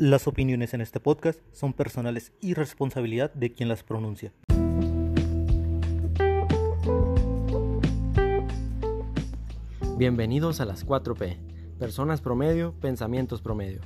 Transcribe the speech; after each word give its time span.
Las 0.00 0.26
opiniones 0.26 0.72
en 0.72 0.80
este 0.80 0.98
podcast 0.98 1.38
son 1.52 1.74
personales 1.74 2.32
y 2.40 2.54
responsabilidad 2.54 3.34
de 3.34 3.52
quien 3.52 3.68
las 3.68 3.82
pronuncia. 3.82 4.32
Bienvenidos 9.98 10.62
a 10.62 10.64
las 10.64 10.86
4P, 10.86 11.36
Personas 11.78 12.22
Promedio, 12.22 12.72
Pensamientos 12.80 13.42
Promedio. 13.42 13.82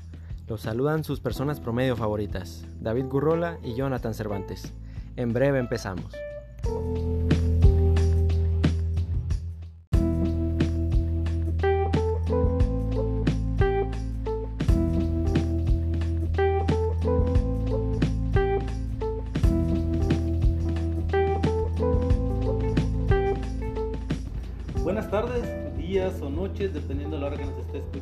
Los 0.46 0.60
saludan 0.60 1.02
sus 1.02 1.18
personas 1.18 1.58
promedio 1.58 1.96
favoritas, 1.96 2.64
David 2.78 3.06
Gurrola 3.06 3.58
y 3.64 3.74
Jonathan 3.74 4.14
Cervantes. 4.14 4.72
En 5.16 5.32
breve 5.32 5.58
empezamos. 5.58 6.14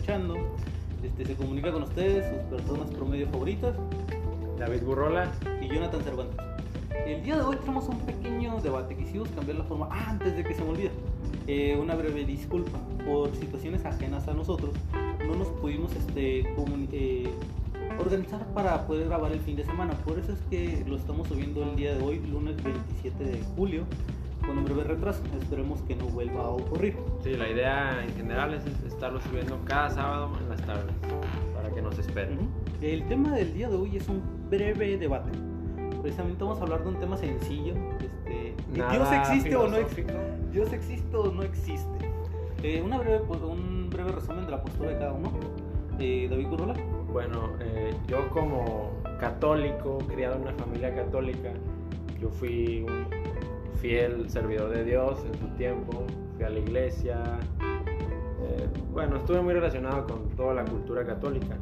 Escuchando. 0.03 0.35
Este, 1.05 1.25
se 1.25 1.35
comunica 1.37 1.71
con 1.71 1.85
ustedes, 1.85 2.27
sus 2.29 2.59
personas 2.59 2.91
promedio 2.91 3.29
favoritas, 3.29 3.77
David 4.59 4.83
Gurrola 4.83 5.31
y 5.61 5.69
Jonathan 5.69 6.03
Cervantes. 6.03 6.37
El 7.07 7.23
día 7.23 7.37
de 7.37 7.43
hoy 7.43 7.57
tenemos 7.57 7.89
un 7.89 8.01
pequeño 8.01 8.61
debate. 8.61 8.97
Quisimos 8.97 9.29
cambiar 9.31 9.59
la 9.59 9.65
forma 9.65 9.89
ah, 9.93 10.07
antes 10.09 10.37
de 10.37 10.43
que 10.43 10.55
se 10.55 10.63
me 10.65 10.71
olvide. 10.71 10.91
Eh, 11.47 11.79
una 11.81 11.95
breve 11.95 12.25
disculpa 12.25 12.81
por 13.07 13.33
situaciones 13.37 13.85
ajenas 13.85 14.27
a 14.27 14.35
nosotros. 14.35 14.75
No 15.25 15.37
nos 15.37 15.49
pudimos 15.49 15.95
este, 15.95 16.41
eh, 16.41 17.31
organizar 18.01 18.45
para 18.55 18.85
poder 18.89 19.07
grabar 19.07 19.31
el 19.31 19.41
fin 19.41 19.55
de 19.55 19.65
semana. 19.65 19.95
Por 20.05 20.19
eso 20.19 20.33
es 20.33 20.41
que 20.51 20.85
lo 20.85 20.97
estamos 20.97 21.29
subiendo 21.29 21.63
el 21.63 21.77
día 21.77 21.95
de 21.95 22.03
hoy, 22.03 22.19
lunes 22.27 22.57
27 22.61 23.23
de 23.23 23.41
julio, 23.55 23.85
con 24.43 24.59
un 24.59 24.65
breve 24.65 24.85
retraso. 24.85 25.23
Esperemos 25.41 25.81
que 25.83 25.97
no 25.97 26.07
vuelva 26.07 26.43
a 26.43 26.49
ocurrir. 26.51 26.97
Sí, 27.23 27.35
la 27.35 27.49
idea 27.49 28.03
en 28.03 28.15
general 28.15 28.55
es 28.55 28.65
estarlo 28.85 29.21
subiendo 29.21 29.59
cada 29.65 29.91
sábado 29.91 30.31
en 30.41 30.49
las 30.49 30.61
tardes 30.63 30.95
para 31.55 31.71
que 31.71 31.83
nos 31.83 31.99
esperen. 31.99 32.37
Ujú. 32.37 32.49
El 32.81 33.07
tema 33.07 33.35
del 33.35 33.55
día 33.55 33.69
de 33.69 33.77
hoy 33.77 33.97
es 33.97 34.09
un 34.09 34.23
breve 34.51 34.99
debate. 34.99 35.31
Precisamente 36.03 36.43
vamos 36.43 36.59
a 36.59 36.63
hablar 36.63 36.83
de 36.83 36.89
un 36.89 36.99
tema 36.99 37.17
sencillo. 37.17 37.75
Este, 38.01 38.55
¿Dios 38.73 39.13
existe 39.13 39.57
o 39.57 39.69
no 39.69 39.77
existe? 39.77 40.15
¿Dios 40.51 40.73
existe 40.73 41.17
o 41.17 41.31
no 41.31 41.43
existe? 41.43 42.11
Eh, 42.63 42.83
una 42.85 42.99
breve, 42.99 43.21
pues, 43.27 43.41
un 43.41 43.89
breve 43.91 44.13
resumen 44.13 44.45
de 44.45 44.51
la 44.51 44.63
postura 44.63 44.91
de 44.91 44.99
cada 44.99 45.13
uno. 45.13 45.33
Eh, 45.99 46.27
David 46.29 46.49
Curola. 46.49 46.75
Bueno, 47.13 47.51
eh, 47.61 47.95
yo 48.09 48.29
como 48.31 48.91
católico, 49.21 49.99
criado 50.09 50.37
en 50.37 50.43
una 50.43 50.53
familia 50.55 50.95
católica, 50.95 51.53
yo 52.21 52.31
fui 52.31 52.85
un 52.89 53.22
fiel 53.83 54.31
servidor 54.31 54.71
de 54.71 54.85
Dios 54.85 55.19
en 55.27 55.39
su 55.41 55.49
tiempo, 55.57 56.05
fui 56.37 56.45
a 56.45 56.51
la 56.51 56.61
iglesia, 56.61 57.21
eh, 57.61 58.69
bueno, 58.93 59.17
estuve 59.17 59.43
muy 59.43 59.53
relacionado 59.55 60.07
con 60.07 60.31
toda 60.37 60.55
la 60.55 60.65
cultura 60.65 61.05
católica. 61.05 61.59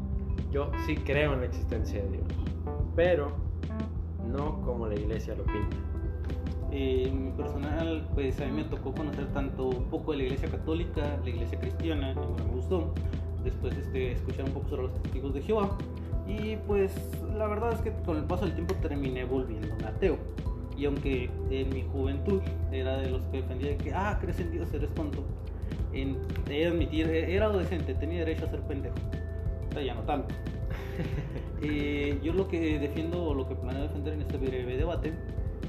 Yo 0.52 0.70
sí 0.86 0.96
creo 0.96 1.32
en 1.32 1.40
la 1.40 1.46
existencia 1.46 2.02
de 2.02 2.10
Dios, 2.10 2.27
pero 2.94 3.32
no 4.27 4.60
como 4.60 4.86
la 4.86 4.94
iglesia 4.94 5.34
lo 5.34 5.44
pinta. 5.44 5.77
Eh, 6.70 7.10
mi 7.10 7.30
personal, 7.32 8.06
pues 8.14 8.38
a 8.40 8.44
mí 8.44 8.52
me 8.52 8.64
tocó 8.64 8.92
conocer 8.92 9.27
tanto 9.32 9.68
un 9.68 9.84
poco 9.84 10.12
de 10.12 10.18
la 10.18 10.24
iglesia 10.24 10.50
católica, 10.50 11.18
la 11.24 11.28
iglesia 11.28 11.58
cristiana, 11.58 12.12
bueno, 12.14 12.36
me 12.36 12.55
gustó. 12.55 12.92
Después 13.42 13.74
este, 13.78 14.12
escuchar 14.12 14.44
un 14.44 14.52
poco 14.52 14.68
sobre 14.68 14.82
los 14.82 15.02
testigos 15.02 15.32
de 15.32 15.40
Jehová. 15.40 15.70
Y 16.28 16.56
pues 16.66 16.92
la 17.34 17.48
verdad 17.48 17.72
es 17.72 17.80
que 17.80 17.92
con 18.05 18.18
el 18.18 18.24
paso 18.24 18.44
del 18.44 18.55
tiempo 18.55 18.74
terminé 18.74 19.24
volviéndome 19.24 19.84
ateo. 19.84 20.18
Y 20.81 20.86
aunque 20.86 21.28
en 21.50 21.69
mi 21.69 21.83
juventud 21.83 22.41
era 22.73 22.97
de 22.97 23.11
los 23.11 23.20
que 23.27 23.42
defendía 23.42 23.68
de 23.73 23.77
que, 23.77 23.92
ah, 23.92 24.17
crees 24.18 24.41
en 24.41 24.51
Dios, 24.51 24.73
eres 24.73 24.89
tonto. 24.95 25.23
En, 25.92 26.17
he 26.48 26.67
admitir, 26.67 27.07
era 27.07 27.46
adolescente, 27.46 27.92
tenía 27.92 28.20
derecho 28.20 28.46
a 28.46 28.48
ser 28.48 28.61
pendejo. 28.61 28.95
O 29.69 29.73
sea, 29.74 29.83
ya 29.83 29.95
no 29.95 30.02
tanto. 30.02 30.35
Eh, 31.63 32.19
yo 32.23 32.33
lo 32.33 32.48
que 32.48 32.79
defiendo 32.79 33.23
o 33.23 33.35
lo 33.35 33.46
que 33.46 33.55
planeo 33.55 33.83
defender 33.83 34.14
en 34.14 34.23
este 34.23 34.39
breve 34.39 34.79
debate 34.79 35.13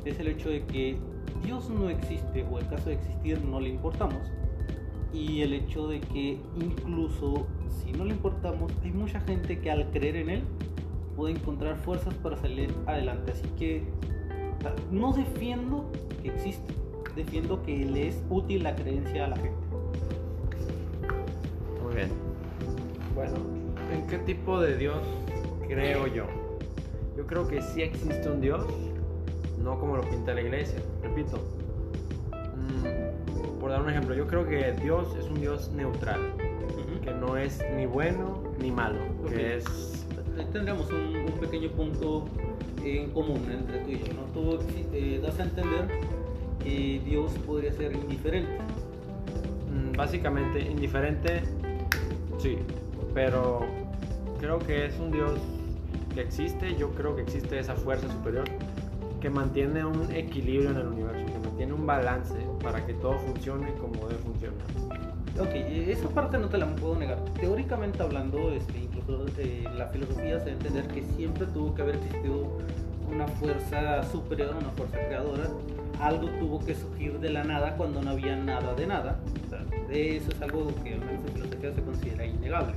es 0.06 0.18
el 0.22 0.30
hecho 0.30 0.48
de 0.48 0.64
que 0.64 0.96
Dios 1.44 1.70
no 1.70 1.90
existe 1.90 2.46
o 2.50 2.60
en 2.60 2.66
caso 2.68 2.88
de 2.88 2.96
existir 2.96 3.44
no 3.44 3.60
le 3.60 3.68
importamos 3.68 4.32
y 5.14 5.42
el 5.42 5.52
hecho 5.52 5.90
de 5.90 6.00
que 6.00 6.40
incluso 6.56 7.46
si 7.68 7.92
no 7.92 8.06
le 8.06 8.12
importamos 8.12 8.72
hay 8.86 8.92
mucha 8.92 9.20
gente 9.20 9.60
que 9.60 9.70
al 9.70 9.92
creer 9.92 10.16
en 10.16 10.30
él 10.30 10.44
puede 11.18 11.34
encontrar 11.34 11.76
fuerzas 11.76 12.14
para 12.14 12.38
salir 12.38 12.74
adelante 12.88 13.34
así 13.34 13.50
que 13.60 13.84
no 14.92 15.14
defiendo 15.14 15.90
que 16.22 16.30
existe 16.30 16.82
defiendo 17.16 17.62
que 17.64 17.86
le 17.86 18.08
es 18.08 18.24
útil 18.30 18.64
la 18.64 18.76
creencia 18.76 19.26
a 19.26 19.30
la 19.30 19.36
gente 19.36 19.58
Muy 21.84 21.96
bien. 21.96 22.10
Bueno, 23.16 23.36
¿en 23.94 24.08
qué 24.08 24.18
tipo 24.20 24.60
de 24.60 24.78
Dios 24.78 25.02
creo 25.68 26.08
yo? 26.08 26.26
Yo 27.18 27.28
creo 27.28 27.48
que 27.48 27.62
sí 27.62 27.82
existe 27.82 28.30
un 28.30 28.40
Dios, 28.40 28.66
no 29.62 29.80
como 29.80 29.98
lo 29.98 30.04
pinta 30.04 30.34
la 30.34 30.42
iglesia. 30.42 30.80
Repito, 31.04 31.38
mm, 32.56 33.60
por 33.60 33.72
dar 33.72 33.82
un 33.82 33.90
ejemplo, 33.90 34.16
yo 34.16 34.28
creo 34.28 34.48
que 34.48 34.72
Dios 34.82 35.14
es 35.20 35.26
un 35.26 35.42
Dios 35.42 35.72
neutral, 35.74 36.34
que 37.04 37.12
no 37.12 37.36
es 37.36 37.62
ni 37.76 37.86
bueno 37.86 38.44
ni 38.60 38.72
malo, 38.72 39.00
que 39.28 39.58
es... 39.58 40.06
Ahí 40.38 40.48
tendríamos 40.54 40.90
un, 40.90 41.18
un 41.18 41.40
pequeño 41.40 41.70
punto 41.72 42.26
en 42.84 43.12
común 43.12 43.44
entre 43.52 43.80
tú 43.80 43.92
y 43.92 44.00
yo, 44.00 44.14
¿no? 44.14 44.24
Tú 44.34 44.59
eh, 44.94 45.19
das 45.22 45.40
a 45.40 45.44
entender 45.44 45.88
que 46.64 47.02
Dios 47.06 47.31
podría 47.46 47.72
ser 47.74 47.94
indiferente. 47.94 48.58
mm, 49.69 49.96
básicamente 49.96 50.59
indiferente, 50.59 51.44
sí, 52.40 52.58
pero 53.14 53.62
creo 54.40 54.59
que 54.59 54.86
es 54.86 55.00
un 55.00 55.12
Dios 55.12 55.40
que 56.14 56.22
existe, 56.22 56.75
yo 56.75 56.91
creo 56.91 57.16
que 57.16 57.22
existe 57.22 57.59
esa 57.59 57.75
fuerza 57.75 58.09
superior 58.12 58.46
que 59.22 59.30
mantiene 59.30 59.86
un 59.86 60.12
equilibrio 60.12 60.72
en 60.72 60.78
el 60.78 60.88
universo, 60.88 61.25
que 61.25 61.47
mantiene 61.47 61.74
un 61.74 61.86
balance 61.86 62.36
para 62.62 62.86
que 62.86 62.94
todo 62.96 63.18
funcione 63.20 63.72
como 63.75 64.08
debe 64.08 64.20
funcionar. 64.20 64.91
Ok, 65.40 65.53
eh, 65.53 65.92
esa 65.92 66.09
parte 66.09 66.38
no 66.38 66.50
te 66.50 66.58
la 66.58 66.68
puedo 66.75 66.96
negar. 66.96 67.18
Teóricamente 67.40 68.03
hablando, 68.03 68.52
este, 68.52 68.80
incluso 68.80 69.25
eh, 69.38 69.64
la 69.78 69.88
filosofía 69.88 70.40
se 70.40 70.46
debe 70.46 70.52
entender 70.52 70.88
que 70.88 71.03
siempre 71.16 71.46
tuvo 71.47 71.74
que 71.74 71.81
haber 71.81 71.96
existido 71.96 72.58
una 73.09 73.28
fuerza 73.28 74.03
superior, 74.12 74.56
una 74.59 74.70
fuerza 74.72 74.97
creadora. 74.97 75.50
Algo 76.00 76.28
tuvo 76.40 76.59
que 76.66 76.75
surgir 76.75 77.20
de 77.20 77.30
la 77.30 77.44
nada 77.44 77.75
cuando 77.78 78.02
no 78.02 78.12
había 78.12 78.36
nada 78.36 78.74
de 78.74 78.88
nada. 78.88 79.20
O 79.50 79.91
eso 79.91 80.31
es 80.31 80.41
algo 80.41 80.68
que 80.84 80.96
en 80.96 81.02
filosofía 81.34 81.74
se 81.74 81.81
considera 81.81 82.25
innegable. 82.25 82.74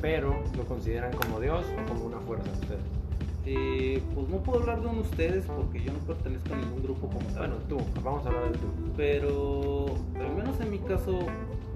Pero 0.00 0.42
lo 0.56 0.64
consideran 0.64 1.12
como 1.12 1.40
Dios 1.40 1.64
o 1.80 1.92
como 1.92 2.06
una 2.06 2.18
fuerza 2.20 2.50
ustedes. 2.52 3.05
Eh, 3.48 4.02
pues 4.14 4.28
no 4.28 4.42
puedo 4.42 4.58
hablar 4.60 4.80
de 4.82 4.88
de 4.90 5.00
ustedes 5.00 5.44
porque 5.46 5.80
yo 5.82 5.92
no 5.92 5.98
pertenezco 6.00 6.52
a 6.52 6.56
ningún 6.56 6.82
grupo 6.82 7.06
como 7.08 7.20
tal. 7.28 7.38
Bueno, 7.50 7.54
tú, 7.68 7.78
vamos 8.02 8.24
a 8.26 8.28
hablar 8.28 8.50
de 8.52 8.58
tú. 8.58 8.66
pero 8.96 9.86
al 10.20 10.34
menos 10.36 10.60
en 10.60 10.70
mi 10.70 10.78
caso 10.80 11.20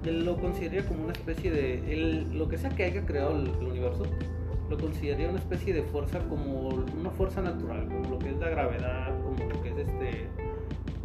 lo 0.03 0.35
consideraría 0.37 0.85
como 0.87 1.03
una 1.03 1.13
especie 1.13 1.49
de 1.51 1.93
el- 1.93 2.37
lo 2.37 2.49
que 2.49 2.57
sea 2.57 2.71
que 2.71 2.83
haya 2.83 3.05
creado 3.05 3.35
el, 3.37 3.47
el 3.61 3.67
universo 3.67 4.03
lo 4.69 4.77
consideraría 4.77 5.29
una 5.29 5.39
especie 5.39 5.73
de 5.73 5.83
fuerza 5.83 6.19
como 6.27 6.69
una 6.69 7.09
fuerza 7.11 7.41
natural 7.41 7.87
como 7.87 8.09
lo 8.09 8.19
que 8.19 8.29
es 8.31 8.37
la 8.39 8.49
gravedad 8.49 9.13
como 9.23 9.47
lo 9.49 9.61
que 9.61 9.69
es 9.69 9.77
este 9.77 10.27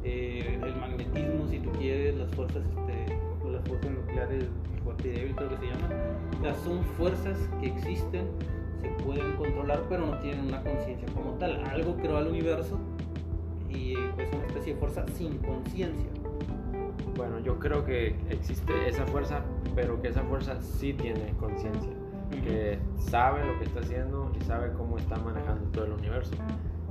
eh, 0.05 0.59
el 0.63 0.77
magnetismo 0.77 1.47
si 1.51 1.59
tú 1.59 1.71
quieres 1.73 2.17
las 2.17 2.31
fuerzas 2.35 2.63
este 2.65 3.19
o 3.45 3.51
las 3.51 3.63
fuerzas 3.69 3.91
nucleares 3.91 4.45
fuerte 4.83 5.09
y 5.09 5.11
débil 5.13 5.35
creo 5.37 5.49
que 5.51 5.57
se 5.59 5.67
llaman 5.67 5.93
o 6.39 6.43
sea 6.43 6.55
son 6.65 6.83
fuerzas 6.97 7.37
que 7.61 7.67
existen 7.69 8.25
se 8.81 8.89
pueden 9.05 9.37
controlar 9.37 9.83
pero 9.89 10.07
no 10.07 10.19
tienen 10.19 10.47
una 10.47 10.63
conciencia 10.63 11.09
como 11.15 11.33
tal 11.33 11.65
algo 11.67 11.97
creó 11.97 12.19
al 12.19 12.29
universo 12.29 12.79
y 13.69 13.95
pues 14.15 14.29
una 14.33 14.47
especie 14.47 14.75
de 14.75 14.81
fuerza 14.81 15.05
sin 15.15 15.39
conciencia. 15.39 16.09
Bueno, 17.17 17.39
yo 17.41 17.59
creo 17.59 17.85
que 17.85 18.17
existe 18.31 18.73
esa 18.89 19.07
fuerza, 19.07 19.41
pero 19.75 20.01
que 20.01 20.09
esa 20.09 20.23
fuerza 20.23 20.61
sí 20.61 20.93
tiene 20.93 21.33
conciencia, 21.39 21.93
que 22.31 22.79
sabe 22.99 23.45
lo 23.45 23.59
que 23.59 23.65
está 23.65 23.81
haciendo 23.81 24.33
y 24.39 24.45
sabe 24.45 24.73
cómo 24.75 24.99
está 24.99 25.17
manejando 25.17 25.65
todo 25.73 25.87
el 25.87 25.93
universo. 25.93 26.35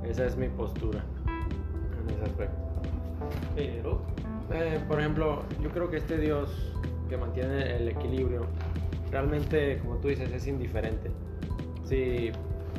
Esa 0.04 0.26
es 0.26 0.36
mi 0.36 0.48
postura 0.48 1.04
en 1.26 2.14
ese 2.14 2.24
aspecto. 2.24 2.56
Pero, 3.54 4.00
Eh, 4.52 4.80
por 4.86 5.00
ejemplo, 5.00 5.42
yo 5.60 5.70
creo 5.70 5.90
que 5.90 5.96
este 5.96 6.18
Dios 6.18 6.72
que 7.08 7.16
mantiene 7.16 7.76
el 7.76 7.88
equilibrio, 7.88 8.46
realmente, 9.10 9.80
como 9.80 9.96
tú 9.96 10.06
dices, 10.06 10.30
es 10.30 10.46
indiferente. 10.46 11.10
Si 11.86 12.30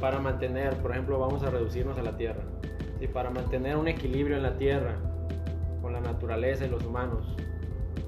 para 0.01 0.19
mantener, 0.19 0.75
por 0.77 0.91
ejemplo, 0.91 1.17
vamos 1.17 1.41
a 1.43 1.49
reducirnos 1.49 1.97
a 1.97 2.01
la 2.03 2.17
Tierra, 2.17 2.43
si 2.99 3.07
para 3.07 3.29
mantener 3.29 3.77
un 3.77 3.87
equilibrio 3.87 4.35
en 4.37 4.43
la 4.43 4.57
Tierra, 4.57 4.95
con 5.81 5.93
la 5.93 6.01
naturaleza 6.01 6.65
y 6.65 6.69
los 6.69 6.83
humanos, 6.85 7.35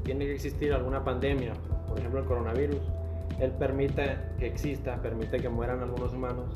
tiene 0.04 0.26
que 0.26 0.34
existir 0.34 0.74
alguna 0.74 1.04
pandemia, 1.04 1.54
por 1.88 1.98
ejemplo 1.98 2.20
el 2.20 2.26
coronavirus, 2.26 2.82
Él 3.40 3.52
permite 3.52 4.18
que 4.38 4.48
exista, 4.48 5.02
permite 5.02 5.38
que 5.38 5.48
mueran 5.48 5.82
algunos 5.82 6.12
humanos 6.14 6.52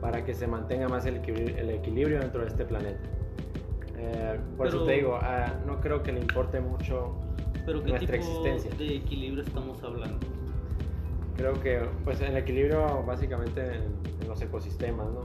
para 0.00 0.24
que 0.24 0.34
se 0.34 0.46
mantenga 0.46 0.88
más 0.88 1.04
el 1.06 1.16
equilibrio, 1.16 1.56
el 1.56 1.70
equilibrio 1.70 2.20
dentro 2.20 2.42
de 2.42 2.48
este 2.48 2.64
planeta. 2.64 3.00
Eh, 3.98 4.38
por 4.56 4.68
eso 4.68 4.78
Pero- 4.78 4.86
te 4.86 4.92
digo, 4.92 5.18
ah, 5.20 5.52
no 5.66 5.80
creo 5.80 6.02
que 6.02 6.12
le 6.12 6.20
importe 6.20 6.60
mucho 6.60 7.16
Pero 7.66 7.82
¿qué 7.82 7.90
nuestra 7.90 8.18
tipo 8.18 8.44
existencia. 8.46 8.70
de 8.76 8.96
equilibrio 8.96 9.42
estamos 9.42 9.82
hablando? 9.82 10.26
Creo 11.36 11.54
que 11.60 11.80
pues 12.04 12.20
el 12.20 12.36
equilibrio 12.36 13.02
básicamente 13.04 13.60
en, 13.60 13.82
en 14.20 14.28
los 14.28 14.40
ecosistemas, 14.40 15.06
¿no? 15.08 15.22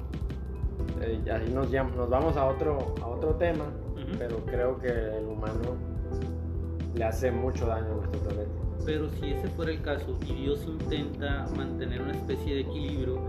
Eh, 1.01 1.19
y 1.25 1.30
ahí 1.30 1.50
nos, 1.54 1.71
nos 1.71 2.09
vamos 2.09 2.38
a 2.38 2.45
otro, 2.45 2.95
a 3.01 3.07
otro 3.07 3.36
tema, 3.36 3.65
pero 4.18 4.38
creo 4.45 4.80
que 4.80 4.88
el 4.88 5.25
humano 5.25 5.75
le 6.95 7.04
hace 7.04 7.31
mucho 7.31 7.68
daño 7.68 7.92
a 7.92 7.95
nuestro 7.95 8.21
planeta. 8.21 8.51
Pero 8.86 9.09
si 9.09 9.33
ese 9.33 9.48
fuera 9.50 9.71
el 9.71 9.81
caso 9.81 10.18
y 10.25 10.33
Dios 10.33 10.65
intenta 10.65 11.45
mantener 11.56 12.01
una 12.01 12.13
especie 12.13 12.56
de 12.56 12.62
equilibrio, 12.62 13.21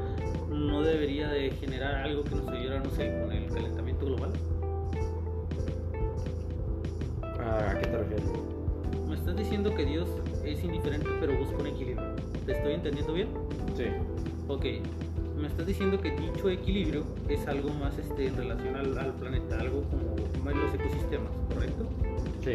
¿no 0.49 0.83
debería 0.83 1.29
de 1.29 1.51
generar 1.51 1.97
algo 1.97 2.23
que 2.23 2.37
nos 2.37 2.49
ayudara, 2.49 2.81
no 2.81 2.91
sé, 2.91 3.21
con 3.21 3.33
el 3.33 3.53
calentamiento 3.53 4.07
global? 4.07 4.33
¿A 7.41 7.79
qué 7.79 7.87
te 7.87 7.99
refieres? 7.99 8.25
Me 9.09 9.15
estás 9.15 9.37
diciendo 9.37 9.75
que 9.75 9.85
Dios 9.85 10.09
es 10.45 10.63
indiferente 10.63 11.09
pero 11.21 11.37
busca 11.37 11.57
un 11.57 11.67
equilibrio. 11.67 12.08
¿Te 12.49 12.55
estoy 12.55 12.73
entendiendo 12.73 13.13
bien? 13.13 13.29
Sí. 13.77 13.85
Ok. 14.49 14.65
Me 15.39 15.49
estás 15.49 15.67
diciendo 15.67 16.01
que 16.01 16.13
dicho 16.13 16.49
equilibrio 16.49 17.05
es 17.29 17.47
algo 17.47 17.69
más 17.75 17.99
este, 17.99 18.29
en 18.29 18.37
relación 18.39 18.75
al, 18.75 18.97
al 18.97 19.13
planeta, 19.13 19.61
algo 19.61 19.83
como 19.83 20.17
como 20.33 20.51
en 20.51 20.59
los 20.59 20.75
ecosistemas, 20.75 21.31
¿correcto? 21.53 21.87
Sí. 22.43 22.53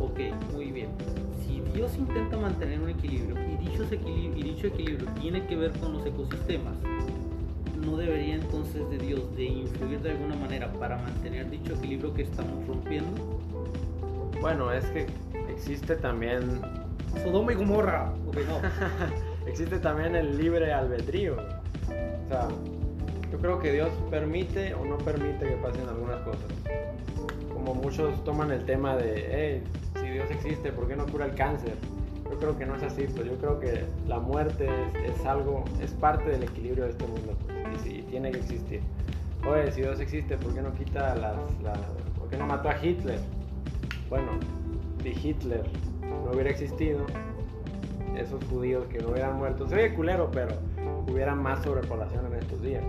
Ok, 0.00 0.18
muy 0.52 0.72
bien. 0.72 0.88
Si 1.46 1.60
Dios 1.72 1.96
intenta 1.96 2.38
mantener 2.38 2.80
un 2.80 2.88
equilibrio 2.88 3.36
y 3.46 3.68
dicho, 3.68 3.84
equilibrio, 3.84 4.36
y 4.36 4.42
dicho 4.42 4.66
equilibrio 4.66 5.08
tiene 5.20 5.46
que 5.46 5.54
ver 5.54 5.70
con 5.78 5.92
los 5.92 6.04
ecosistemas, 6.04 6.74
¿no 7.86 7.96
debería 7.96 8.34
entonces 8.34 8.90
de 8.90 8.98
Dios 8.98 9.36
de 9.36 9.44
influir 9.44 10.00
de 10.00 10.10
alguna 10.10 10.34
manera 10.34 10.72
para 10.72 10.96
mantener 10.96 11.48
dicho 11.48 11.74
equilibrio 11.74 12.12
que 12.14 12.22
estamos 12.22 12.66
rompiendo? 12.66 13.40
Bueno, 14.40 14.72
es 14.72 14.86
que 14.86 15.06
existe 15.48 15.94
también 15.94 16.60
Sodoma 17.22 17.52
y 17.52 17.56
Gomorra. 17.56 18.12
Ok, 18.26 18.36
no. 18.46 18.60
existe 19.46 19.78
también 19.78 20.14
el 20.14 20.38
libre 20.38 20.72
albedrío. 20.72 21.34
O 21.34 22.28
sea, 22.28 22.48
yo 23.30 23.38
creo 23.38 23.58
que 23.60 23.72
Dios 23.72 23.90
permite 24.10 24.74
o 24.74 24.84
no 24.84 24.98
permite 24.98 25.46
que 25.46 25.56
pasen 25.56 25.88
algunas 25.88 26.20
cosas. 26.22 26.44
Como 27.52 27.74
muchos 27.74 28.22
toman 28.24 28.50
el 28.50 28.64
tema 28.64 28.96
de, 28.96 29.28
hey, 29.30 29.64
si 30.00 30.08
Dios 30.10 30.30
existe, 30.30 30.72
¿por 30.72 30.88
qué 30.88 30.96
no 30.96 31.06
cura 31.06 31.26
el 31.26 31.34
cáncer? 31.34 31.74
Yo 32.30 32.38
creo 32.38 32.56
que 32.56 32.64
no 32.64 32.76
es 32.76 32.82
así, 32.82 33.06
pues 33.14 33.26
yo 33.26 33.36
creo 33.38 33.58
que 33.58 33.84
la 34.06 34.18
muerte 34.20 34.68
es, 35.04 35.26
algo, 35.26 35.64
es 35.82 35.90
parte 35.92 36.30
del 36.30 36.44
equilibrio 36.44 36.84
de 36.84 36.90
este 36.90 37.06
mundo, 37.06 37.36
pues, 37.46 37.84
y, 37.86 38.02
tiene 38.02 38.30
que 38.30 38.38
existir. 38.38 38.80
Oye, 39.48 39.72
si 39.72 39.80
Dios 39.80 39.98
existe, 40.00 40.36
¿por 40.38 40.54
qué 40.54 40.62
no 40.62 40.72
quita 40.74 41.14
las, 41.16 41.36
las- 41.62 41.78
¿por 42.18 42.28
qué 42.30 42.36
no 42.36 42.46
mató 42.46 42.68
a 42.68 42.84
Hitler? 42.84 43.18
Bueno, 44.08 44.28
si 45.02 45.08
Hitler 45.10 45.62
no 46.24 46.32
hubiera 46.32 46.50
existido, 46.50 47.00
esos 48.16 48.42
judíos 48.44 48.86
que 48.86 48.98
no 48.98 49.08
hubieran 49.08 49.38
muerto, 49.38 49.66
se 49.66 49.74
oye 49.76 49.94
culero, 49.94 50.30
pero 50.30 50.54
hubiera 51.10 51.34
más 51.34 51.62
sobrepoblación 51.62 52.26
en 52.26 52.34
estos 52.34 52.60
días. 52.62 52.84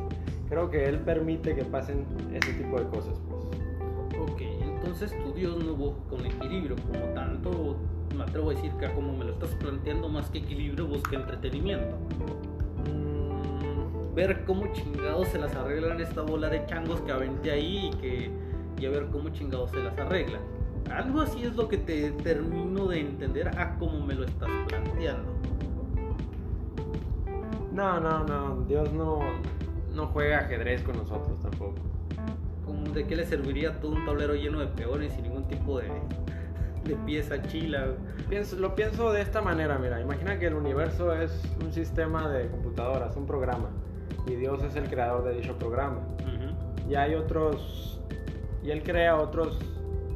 Creo 0.50 0.70
que 0.70 0.86
él 0.86 1.00
permite 1.00 1.56
que 1.56 1.64
pasen 1.64 2.06
ese 2.34 2.54
tipo 2.54 2.78
de 2.78 2.88
cosas, 2.88 3.20
pues. 3.30 3.42
Ok, 4.20 4.42
entonces 4.42 5.12
tu 5.24 5.34
Dios 5.34 5.64
no 5.64 5.74
busca 5.74 6.16
un 6.16 6.26
equilibrio 6.26 6.76
como 6.76 7.06
tanto, 7.14 7.78
me 8.16 8.24
atrevo 8.24 8.52
a 8.52 8.54
decir 8.54 8.72
que 8.74 8.92
como 8.92 9.14
me 9.14 9.24
lo 9.26 9.34
estás 9.34 9.52
planteando 9.56 10.10
más 10.10 10.30
que 10.30 10.40
equilibrio, 10.40 10.88
busca 10.88 11.16
entretenimiento. 11.16 11.96
Mm, 12.90 14.14
Ver 14.14 14.44
cómo 14.44 14.68
chingados 14.74 15.30
se 15.30 15.40
las 15.40 15.56
arreglan 15.56 16.02
esta 16.02 16.22
bola 16.22 16.50
de 16.50 16.66
changos 16.66 17.00
que 17.02 17.14
aventé 17.14 17.52
ahí 17.52 17.90
y 17.94 17.98
que 17.98 18.32
y 18.78 18.86
a 18.86 18.90
ver 18.90 19.08
cómo 19.12 19.30
chingados 19.30 19.72
se 19.72 19.78
las 19.78 19.98
arreglan. 19.98 20.42
Algo 20.90 21.22
así 21.22 21.44
es 21.44 21.56
lo 21.56 21.68
que 21.68 21.78
te 21.78 22.12
termino 22.12 22.88
de 22.88 23.00
entender 23.02 23.48
a 23.60 23.76
cómo 23.78 24.06
me 24.06 24.14
lo 24.14 24.26
estás 24.26 24.50
planteando. 24.68 25.32
No, 27.74 28.00
no, 28.00 28.24
no, 28.26 28.66
Dios 28.68 28.92
no, 28.94 29.20
no 29.94 30.08
juega 30.08 30.40
ajedrez 30.40 30.82
con 30.84 30.98
nosotros 30.98 31.40
tampoco. 31.42 31.76
De 32.94 33.06
qué 33.08 33.16
le 33.16 33.26
serviría 33.26 33.80
todo 33.80 33.94
un 33.94 34.06
tablero 34.06 34.36
lleno 34.36 34.60
de 34.60 34.68
peones 34.68 35.18
y 35.18 35.22
ningún 35.22 35.48
tipo 35.48 35.80
de, 35.80 35.88
de 36.84 36.96
pieza 37.06 37.42
chila. 37.44 37.88
Pienso, 38.30 38.58
lo 38.58 38.76
pienso 38.76 39.14
de 39.14 39.22
esta 39.22 39.42
manera, 39.42 39.78
mira, 39.78 40.02
imagina 40.02 40.38
que 40.38 40.48
el 40.48 40.56
universo 40.56 41.14
es 41.14 41.42
un 41.64 41.72
sistema 41.72 42.28
de 42.28 42.50
computadoras, 42.50 43.16
un 43.16 43.26
programa, 43.26 43.70
y 44.28 44.36
Dios 44.36 44.62
es 44.64 44.76
el 44.76 44.90
creador 44.90 45.24
de 45.24 45.36
dicho 45.36 45.58
programa. 45.58 46.00
Ujú. 46.20 46.90
y 46.92 46.96
hay 46.96 47.16
otros 47.16 48.02
y 48.64 48.72
él 48.72 48.84
crea 48.84 49.16
otros 49.16 49.58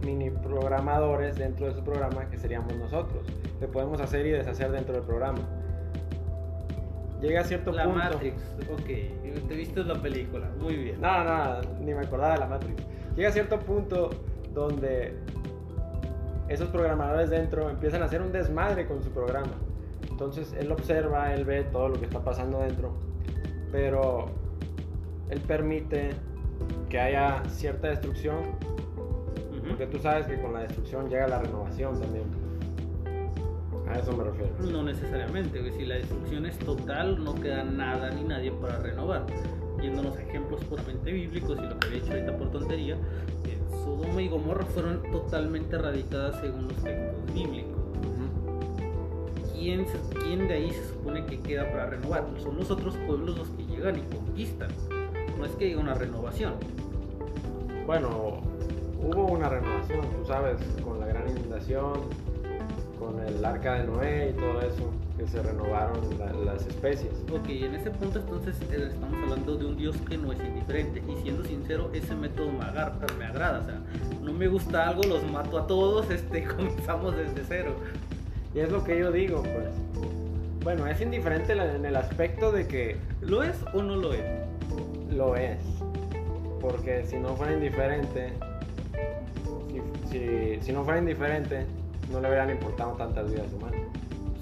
mini 0.05 0.29
programadores 0.29 1.35
dentro 1.35 1.67
de 1.67 1.73
su 1.73 1.83
programa 1.83 2.29
que 2.29 2.37
seríamos 2.37 2.75
nosotros. 2.75 3.25
Que 3.59 3.67
podemos 3.67 3.99
hacer 4.01 4.25
y 4.25 4.31
deshacer 4.31 4.71
dentro 4.71 4.93
del 4.93 5.03
programa. 5.03 5.39
Llega 7.21 7.41
a 7.41 7.43
cierto 7.43 7.71
La 7.71 7.85
punto. 7.85 7.97
Matrix, 7.97 8.35
ok, 8.71 9.47
te 9.47 9.55
viste 9.55 9.83
la 9.83 9.95
película, 9.95 10.49
muy 10.59 10.75
bien. 10.75 11.01
no 11.01 11.23
no 11.23 11.61
ni 11.79 11.93
me 11.93 12.01
acordaba 12.01 12.33
de 12.33 12.39
la 12.39 12.47
Matrix. 12.47 12.83
Llega 13.15 13.29
a 13.29 13.31
cierto 13.31 13.59
punto 13.59 14.09
donde 14.53 15.17
esos 16.49 16.69
programadores 16.69 17.29
dentro 17.29 17.69
empiezan 17.69 18.01
a 18.03 18.05
hacer 18.05 18.21
un 18.21 18.31
desmadre 18.31 18.85
con 18.85 19.01
su 19.01 19.09
programa. 19.11 19.53
Entonces 20.09 20.53
él 20.59 20.71
observa 20.71 21.33
él 21.33 21.45
ve 21.45 21.63
todo 21.63 21.89
lo 21.89 21.99
que 21.99 22.05
está 22.05 22.19
pasando 22.19 22.59
dentro 22.59 22.93
pero 23.75 24.27
él 25.29 25.41
permite 25.41 26.11
que 26.87 26.97
haya 26.97 27.43
cierta 27.49 27.89
destrucción. 27.89 28.37
Porque 29.77 29.91
tú 29.91 30.01
sabes 30.01 30.25
que 30.25 30.39
con 30.39 30.53
la 30.53 30.61
destrucción 30.61 31.09
llega 31.09 31.27
la 31.27 31.39
renovación 31.39 31.99
también. 31.99 32.23
A 33.89 33.99
eso 33.99 34.15
me 34.15 34.23
refiero. 34.23 34.53
No 34.71 34.83
necesariamente, 34.83 35.59
güey. 35.59 35.73
Si 35.73 35.85
la 35.85 35.95
destrucción 35.95 36.45
es 36.45 36.57
total, 36.59 37.21
no 37.21 37.35
queda 37.35 37.63
nada 37.65 38.09
ni 38.11 38.23
nadie 38.23 38.51
para 38.51 38.79
renovar. 38.79 39.25
Yéndonos 39.81 40.15
a 40.15 40.21
ejemplos 40.21 40.63
puramente 40.63 41.11
bíblicos 41.11 41.59
y 41.59 41.67
lo 41.67 41.77
que 41.77 41.87
había 41.87 41.99
hecho 41.99 42.13
ahorita 42.13 42.37
por 42.37 42.51
tontería, 42.51 42.95
eh, 42.95 43.59
Sodoma 43.83 44.21
y 44.21 44.29
Gomorra 44.29 44.65
fueron 44.65 45.03
totalmente 45.11 45.75
erradicadas 45.75 46.39
según 46.39 46.69
los 46.69 46.77
textos 46.77 47.33
bíblicos. 47.33 47.75
¿Quién, 49.53 49.85
¿Quién 50.23 50.47
de 50.47 50.53
ahí 50.53 50.71
se 50.71 50.87
supone 50.87 51.25
que 51.25 51.41
queda 51.41 51.69
para 51.69 51.87
renovar? 51.87 52.25
Son 52.41 52.55
los 52.55 52.71
otros 52.71 52.95
pueblos 53.05 53.37
los 53.37 53.49
que 53.49 53.65
llegan 53.65 53.99
y 53.99 54.03
conquistan. 54.03 54.69
No 55.37 55.43
es 55.43 55.51
que 55.51 55.65
haya 55.65 55.79
una 55.79 55.95
renovación. 55.95 56.53
Bueno, 57.85 58.54
hubo 59.05 59.25
una 59.25 59.49
renovación, 59.49 60.01
tú 60.01 60.25
sabes, 60.27 60.57
con 60.83 60.99
la 60.99 61.05
gran 61.07 61.29
inundación, 61.29 61.93
con 62.99 63.19
el 63.19 63.43
arca 63.43 63.75
de 63.75 63.83
Noé 63.87 64.29
y 64.31 64.39
todo 64.39 64.61
eso, 64.61 64.89
que 65.17 65.27
se 65.27 65.41
renovaron 65.41 65.97
la- 66.17 66.33
las 66.53 66.65
especies. 66.65 67.11
Ok, 67.31 67.47
en 67.49 67.75
ese 67.75 67.91
punto 67.91 68.19
entonces 68.19 68.55
eh, 68.71 68.89
estamos 68.91 69.21
hablando 69.23 69.55
de 69.57 69.65
un 69.65 69.77
Dios 69.77 69.95
que 70.09 70.17
no 70.17 70.31
es 70.31 70.39
indiferente. 70.39 71.01
Y 71.07 71.21
siendo 71.21 71.43
sincero, 71.43 71.89
ese 71.93 72.15
método 72.15 72.51
me, 72.51 72.63
agar- 72.65 72.95
me 73.17 73.25
agrada. 73.25 73.59
O 73.59 73.63
sea, 73.65 73.79
no 74.21 74.33
me 74.33 74.47
gusta 74.47 74.87
algo, 74.89 75.03
los 75.03 75.23
mato 75.31 75.57
a 75.59 75.67
todos, 75.67 76.09
este, 76.11 76.43
comenzamos 76.45 77.15
desde 77.15 77.43
cero. 77.47 77.71
Y 78.53 78.59
es 78.59 78.71
lo 78.71 78.83
que 78.83 78.97
yo 78.97 79.11
digo, 79.11 79.43
pues. 79.43 79.67
Bueno, 80.63 80.87
es 80.87 80.99
indiferente 80.99 81.53
en 81.53 81.85
el 81.85 81.95
aspecto 81.95 82.51
de 82.51 82.67
que 82.67 82.97
¿Lo 83.21 83.43
es 83.43 83.55
o 83.73 83.83
no 83.83 83.95
lo 83.97 84.13
es? 84.13 84.23
lo 85.11 85.35
es. 85.35 85.59
Porque 86.59 87.05
si 87.05 87.17
no 87.17 87.35
fuera 87.35 87.53
indiferente, 87.53 88.33
si, 90.19 90.65
si- 90.65 90.71
no 90.73 90.83
fuera 90.83 90.99
indiferente, 90.99 91.65
no 92.11 92.19
le 92.19 92.27
hubieran 92.27 92.49
importado 92.49 92.91
tantas 92.93 93.29
vidas 93.31 93.51
humanas. 93.53 93.81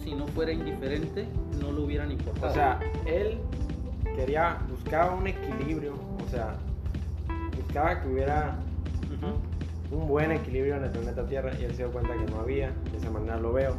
Si 0.03 0.13
no 0.13 0.27
fuera 0.27 0.51
indiferente, 0.51 1.27
no 1.61 1.71
lo 1.71 1.83
hubieran 1.83 2.11
importado. 2.11 2.51
O 2.51 2.53
sea, 2.53 2.79
él 3.05 3.37
quería, 4.15 4.57
buscaba 4.69 5.15
un 5.15 5.27
equilibrio, 5.27 5.93
o 5.93 6.29
sea, 6.29 6.55
buscaba 7.55 8.01
que 8.01 8.07
hubiera 8.09 8.57
Ujú. 9.17 9.97
un 10.01 10.07
buen 10.07 10.31
equilibrio 10.31 10.75
en 10.75 10.83
el 10.83 10.91
planeta 10.91 11.25
Tierra 11.25 11.51
y 11.59 11.63
él 11.63 11.71
se 11.71 11.77
dio 11.83 11.91
cuenta 11.91 12.13
que 12.13 12.25
no 12.31 12.39
había, 12.41 12.71
de 12.91 12.97
esa 12.97 13.09
manera 13.09 13.37
lo 13.39 13.53
veo. 13.53 13.75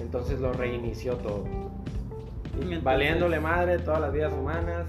Entonces 0.00 0.40
lo 0.40 0.52
reinició 0.52 1.14
todo. 1.16 1.44
Y 1.46 2.56
Entonces- 2.56 2.82
valiéndole 2.84 3.40
madre 3.40 3.78
todas 3.78 4.00
las 4.00 4.12
vidas 4.12 4.32
humanas 4.32 4.86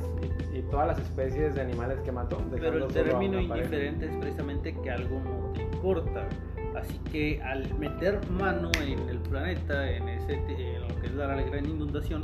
y, 0.53 0.57
y 0.57 0.61
todas 0.63 0.87
las 0.87 0.99
especies 0.99 1.55
de 1.55 1.61
animales 1.61 1.99
que 2.03 2.11
mató. 2.11 2.41
Pero 2.51 2.85
el 2.87 2.93
término 2.93 3.39
una 3.39 3.47
pareja. 3.47 3.67
indiferente 3.67 4.05
es 4.07 4.15
precisamente 4.17 4.75
que 4.83 4.91
algo 4.91 5.19
no 5.23 5.42
importa. 5.83 6.27
Así 6.75 6.97
que 7.11 7.41
al 7.43 7.77
meter 7.77 8.19
mano 8.31 8.71
en 8.81 9.09
el 9.09 9.19
planeta, 9.19 9.91
en, 9.91 10.07
ese, 10.09 10.33
en 10.33 10.81
lo 10.81 10.87
que 10.99 11.07
es 11.07 11.13
la 11.13 11.27
gran 11.27 11.65
inundación, 11.65 12.21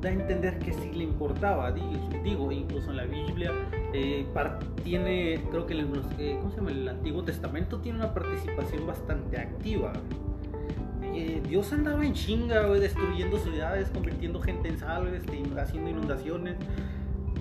da 0.00 0.08
a 0.08 0.12
entender 0.12 0.58
que 0.58 0.72
sí 0.72 0.90
le 0.92 1.04
importaba. 1.04 1.70
Digo, 1.72 2.50
incluso 2.50 2.90
en 2.90 2.96
la 2.96 3.04
Biblia 3.04 3.52
eh, 3.92 4.26
tiene, 4.82 5.40
creo 5.50 5.66
que 5.66 5.74
en 5.74 5.80
el, 5.80 6.02
eh, 6.18 6.36
¿cómo 6.38 6.50
se 6.50 6.56
llama? 6.56 6.70
el 6.70 6.88
Antiguo 6.88 7.22
Testamento 7.22 7.78
tiene 7.78 7.98
una 7.98 8.12
participación 8.12 8.86
bastante 8.86 9.38
activa. 9.38 9.92
eh, 11.14 11.40
Dios 11.46 11.72
andaba 11.72 12.04
en 12.04 12.14
chinga, 12.14 12.62
destruyendo 12.70 13.38
ciudades, 13.38 13.90
convirtiendo 13.90 14.40
gente 14.40 14.68
en 14.68 14.78
salves, 14.78 15.22
este, 15.22 15.42
haciendo 15.60 15.90
inundaciones. 15.90 16.56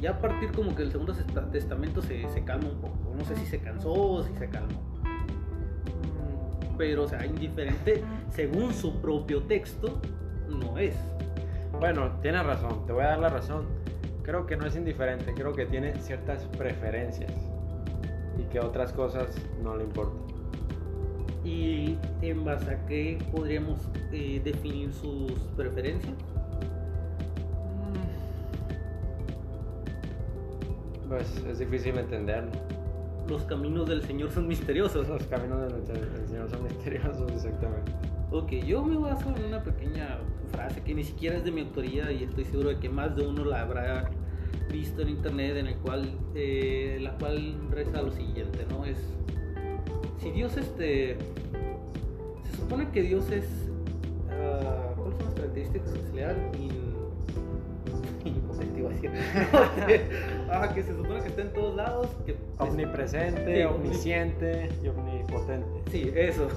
Ya 0.01 0.11
a 0.11 0.19
partir 0.19 0.51
como 0.51 0.75
que 0.75 0.83
el 0.83 0.91
segundo 0.91 1.15
testamento 1.51 2.03
se, 2.03 2.27
se 2.29 2.43
calma 2.43 2.69
un 2.69 2.79
poco. 2.79 3.15
No 3.17 3.25
sé 3.25 3.35
si 3.35 3.47
se 3.47 3.59
cansó 3.59 3.93
o 3.93 4.23
si 4.23 4.31
se 4.35 4.47
calmó. 4.47 4.86
Pero, 6.77 7.03
o 7.03 7.07
sea, 7.07 7.25
indiferente, 7.25 8.03
según 8.29 8.73
su 8.73 9.01
propio 9.01 9.43
texto, 9.43 9.99
no 10.47 10.77
es. 10.77 10.95
Bueno, 11.79 12.11
tienes 12.21 12.45
razón, 12.45 12.85
te 12.85 12.93
voy 12.93 13.03
a 13.03 13.07
dar 13.07 13.19
la 13.19 13.29
razón. 13.29 13.65
Creo 14.23 14.45
que 14.45 14.57
no 14.57 14.65
es 14.65 14.75
indiferente, 14.75 15.33
creo 15.33 15.53
que 15.53 15.65
tiene 15.65 15.95
ciertas 16.01 16.43
preferencias 16.57 17.31
y 18.37 18.43
que 18.51 18.59
otras 18.59 18.91
cosas 18.91 19.29
no 19.63 19.75
le 19.75 19.85
importan. 19.85 20.21
¿Y 21.45 21.97
en 22.21 22.43
base 22.43 22.71
a 22.71 22.85
qué 22.87 23.17
podríamos 23.31 23.79
eh, 24.11 24.41
definir 24.43 24.91
sus 24.93 25.31
preferencias? 25.55 26.13
Pues 31.07 31.37
es 31.49 31.59
difícil 31.59 31.97
entenderlo. 31.97 32.51
Los 33.29 33.43
caminos 33.43 33.87
del 33.89 34.01
Señor 34.03 34.31
son 34.31 34.47
misteriosos. 34.47 35.07
Los 35.07 35.23
caminos 35.23 35.61
del, 35.61 35.85
del 35.85 36.27
Señor 36.27 36.49
son 36.49 36.63
misteriosos, 36.63 37.31
exactamente. 37.31 37.91
Ok, 38.31 38.51
yo 38.65 38.83
me 38.83 38.97
baso 38.97 39.33
en 39.35 39.45
una 39.45 39.63
pequeña 39.63 40.19
frase 40.51 40.81
que 40.81 40.93
ni 40.93 41.03
siquiera 41.03 41.37
es 41.37 41.45
de 41.45 41.51
mi 41.51 41.61
autoría 41.61 42.11
y 42.11 42.23
estoy 42.23 42.45
seguro 42.45 42.69
de 42.69 42.79
que 42.79 42.89
más 42.89 43.15
de 43.15 43.25
uno 43.25 43.45
la 43.45 43.61
habrá 43.61 44.09
visto 44.71 45.01
en 45.01 45.09
internet 45.09 45.55
en 45.57 45.67
el 45.67 45.75
cual 45.77 46.11
eh, 46.35 46.99
la 47.01 47.17
cual 47.17 47.55
reza 47.71 48.01
lo 48.01 48.11
siguiente 48.11 48.65
no 48.69 48.83
es 48.83 48.97
si 50.19 50.31
Dios 50.31 50.57
este 50.57 51.17
se 52.43 52.57
supone 52.57 52.89
que 52.89 53.01
Dios 53.01 53.29
es 53.31 53.45
uh, 54.25 54.95
cuáles 54.95 55.17
son 55.17 55.25
las 55.25 55.33
características 55.35 55.91
que 55.91 56.01
se 56.01 56.13
le 56.13 56.21
dan 56.21 56.51
impotente 58.63 58.79
iba 58.79 58.89
a 58.89 58.93
decir 58.93 59.11
ah, 60.51 60.71
que 60.73 60.83
se 60.83 60.95
supone 60.95 61.21
que 61.21 61.27
está 61.27 61.41
en 61.41 61.53
todos 61.53 61.75
lados 61.75 62.07
que 62.25 62.35
omnipresente 62.57 63.65
omnisciente 63.65 64.69
y 64.83 64.87
omnipotente. 64.87 65.67
Sí 65.91 66.11
eso. 66.15 66.47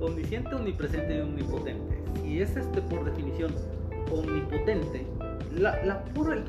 Omnisciente 0.00 0.54
omnipresente 0.54 1.16
y 1.16 1.20
omnipotente. 1.20 1.98
Si 2.22 2.40
es 2.40 2.56
este 2.56 2.82
por 2.82 3.04
definición 3.04 3.52
omnipotente. 4.10 5.06
La, 5.56 5.80
el, 6.34 6.42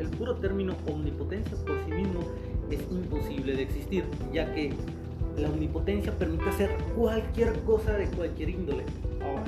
el 0.00 0.08
puro 0.10 0.34
término 0.36 0.74
omnipotencia 0.90 1.56
por 1.64 1.76
sí 1.84 1.92
mismo 1.92 2.20
es 2.68 2.80
imposible 2.90 3.54
de 3.54 3.62
existir, 3.62 4.04
ya 4.32 4.52
que 4.52 4.72
la 5.36 5.48
omnipotencia 5.48 6.12
permite 6.12 6.48
hacer 6.48 6.70
cualquier 6.96 7.52
cosa 7.60 7.92
de 7.92 8.06
cualquier 8.08 8.50
índole. 8.50 8.82
Ahora, 9.22 9.44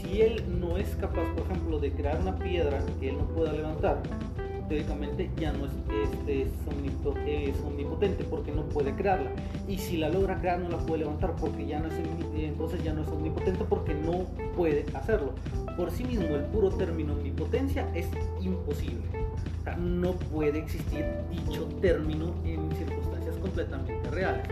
si 0.00 0.22
él 0.22 0.42
no 0.60 0.76
es 0.76 0.88
capaz, 0.96 1.24
por 1.34 1.44
ejemplo, 1.46 1.78
de 1.78 1.92
crear 1.92 2.20
una 2.20 2.36
piedra 2.38 2.82
que 3.00 3.10
él 3.10 3.18
no 3.18 3.24
pueda 3.26 3.52
levantar, 3.52 4.02
teóricamente 4.68 5.30
ya 5.38 5.52
no 5.52 5.64
es, 5.64 5.72
este, 6.12 6.42
es, 6.42 7.60
omnipotente 7.64 8.24
porque 8.24 8.52
no 8.52 8.62
puede 8.64 8.94
crearla. 8.94 9.30
Y 9.66 9.78
si 9.78 9.96
la 9.96 10.08
logra 10.08 10.38
crear 10.40 10.60
no 10.60 10.68
la 10.68 10.78
puede 10.78 11.00
levantar 11.00 11.34
porque 11.36 11.66
ya 11.66 11.80
no 11.80 11.88
es 11.88 11.94
entonces 12.36 12.82
ya 12.82 12.92
no 12.92 13.02
es 13.02 13.08
omnipotente 13.08 13.64
porque 13.64 13.94
no 13.94 14.24
puede 14.56 14.84
hacerlo. 14.94 15.32
Por 15.76 15.90
sí 15.90 16.04
mismo 16.04 16.36
el 16.36 16.42
puro 16.44 16.70
término 16.70 17.14
omnipotencia 17.14 17.88
es 17.94 18.06
imposible. 18.40 19.06
no 19.78 20.12
puede 20.12 20.60
existir 20.60 21.04
dicho 21.30 21.64
término 21.80 22.34
en 22.44 22.70
circunstancias 22.76 23.36
completamente 23.36 24.10
reales. 24.10 24.46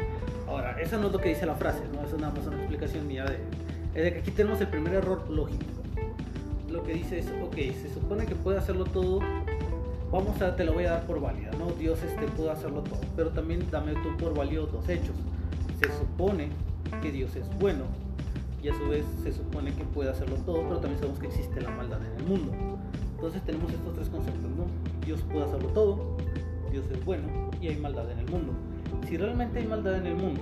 Ahora, 0.47 0.81
eso 0.81 0.99
no 0.99 1.07
es 1.09 1.12
lo 1.12 1.19
que 1.19 1.31
dice 1.31 1.47
la 1.47 1.55
frase, 1.55 1.81
no 1.93 2.07
es 2.07 2.12
nada 2.21 2.33
más 2.33 2.47
una 2.47 2.57
explicación 2.57 3.09
mía 3.09 3.25
de, 3.25 3.35
es 3.35 3.66
aquí 3.97 4.31
tenemos 4.31 4.61
el 4.61 4.69
primer 4.69 4.95
error 4.95 5.29
lógico. 5.31 5.65
Lo 6.71 6.83
que 6.83 6.95
dice 6.95 7.19
es, 7.19 7.26
ok, 7.43 7.55
se 7.55 7.93
supone 7.93 8.26
que 8.26 8.35
puede 8.35 8.59
hacerlo 8.59 8.85
todo 8.85 9.21
vamos 10.11 10.41
a, 10.41 10.57
te 10.57 10.65
lo 10.65 10.73
voy 10.73 10.85
a 10.85 10.93
dar 10.93 11.07
por 11.07 11.21
válida, 11.21 11.50
¿no? 11.59 11.73
Dios 11.73 12.03
este 12.03 12.26
pudo 12.29 12.50
hacerlo 12.50 12.83
todo, 12.83 13.00
pero 13.17 13.31
también 13.31 13.67
dame 13.71 13.93
tú 13.95 14.17
por 14.17 14.35
válido 14.35 14.67
dos 14.67 14.88
hechos. 14.88 15.15
Se 15.81 15.93
supone 15.99 16.49
que 17.03 17.11
Dios 17.11 17.37
es 17.37 17.47
bueno 17.59 17.85
y 18.62 18.69
a 18.69 18.75
su 18.75 18.88
vez 18.88 19.05
se 19.23 19.33
supone 19.33 19.75
que 19.75 19.85
puede 19.85 20.11
hacerlo 20.11 20.37
todo, 20.47 20.62
pero 20.62 20.79
también 20.79 20.99
sabemos 20.99 21.21
que 21.21 21.26
existe 21.26 21.61
la 21.61 21.71
maldad 21.71 22.00
en 22.05 22.12
el 22.21 22.25
mundo. 22.25 22.53
Entonces 23.15 23.43
tenemos 23.45 23.73
estos 23.73 23.95
tres 23.95 24.09
conceptos, 24.09 24.50
¿no? 24.53 24.67
Dios 25.05 25.21
puede 25.31 25.45
hacerlo 25.45 25.69
todo, 25.69 26.17
Dios 26.71 26.85
es 26.91 27.05
bueno 27.05 27.50
y 27.61 27.69
hay 27.69 27.76
maldad 27.76 28.11
en 28.11 28.19
el 28.21 28.31
mundo. 28.31 28.53
Si 29.09 29.17
realmente 29.17 29.59
hay 29.59 29.67
maldad 29.67 29.97
en 29.97 30.07
el 30.07 30.17
mundo 30.17 30.41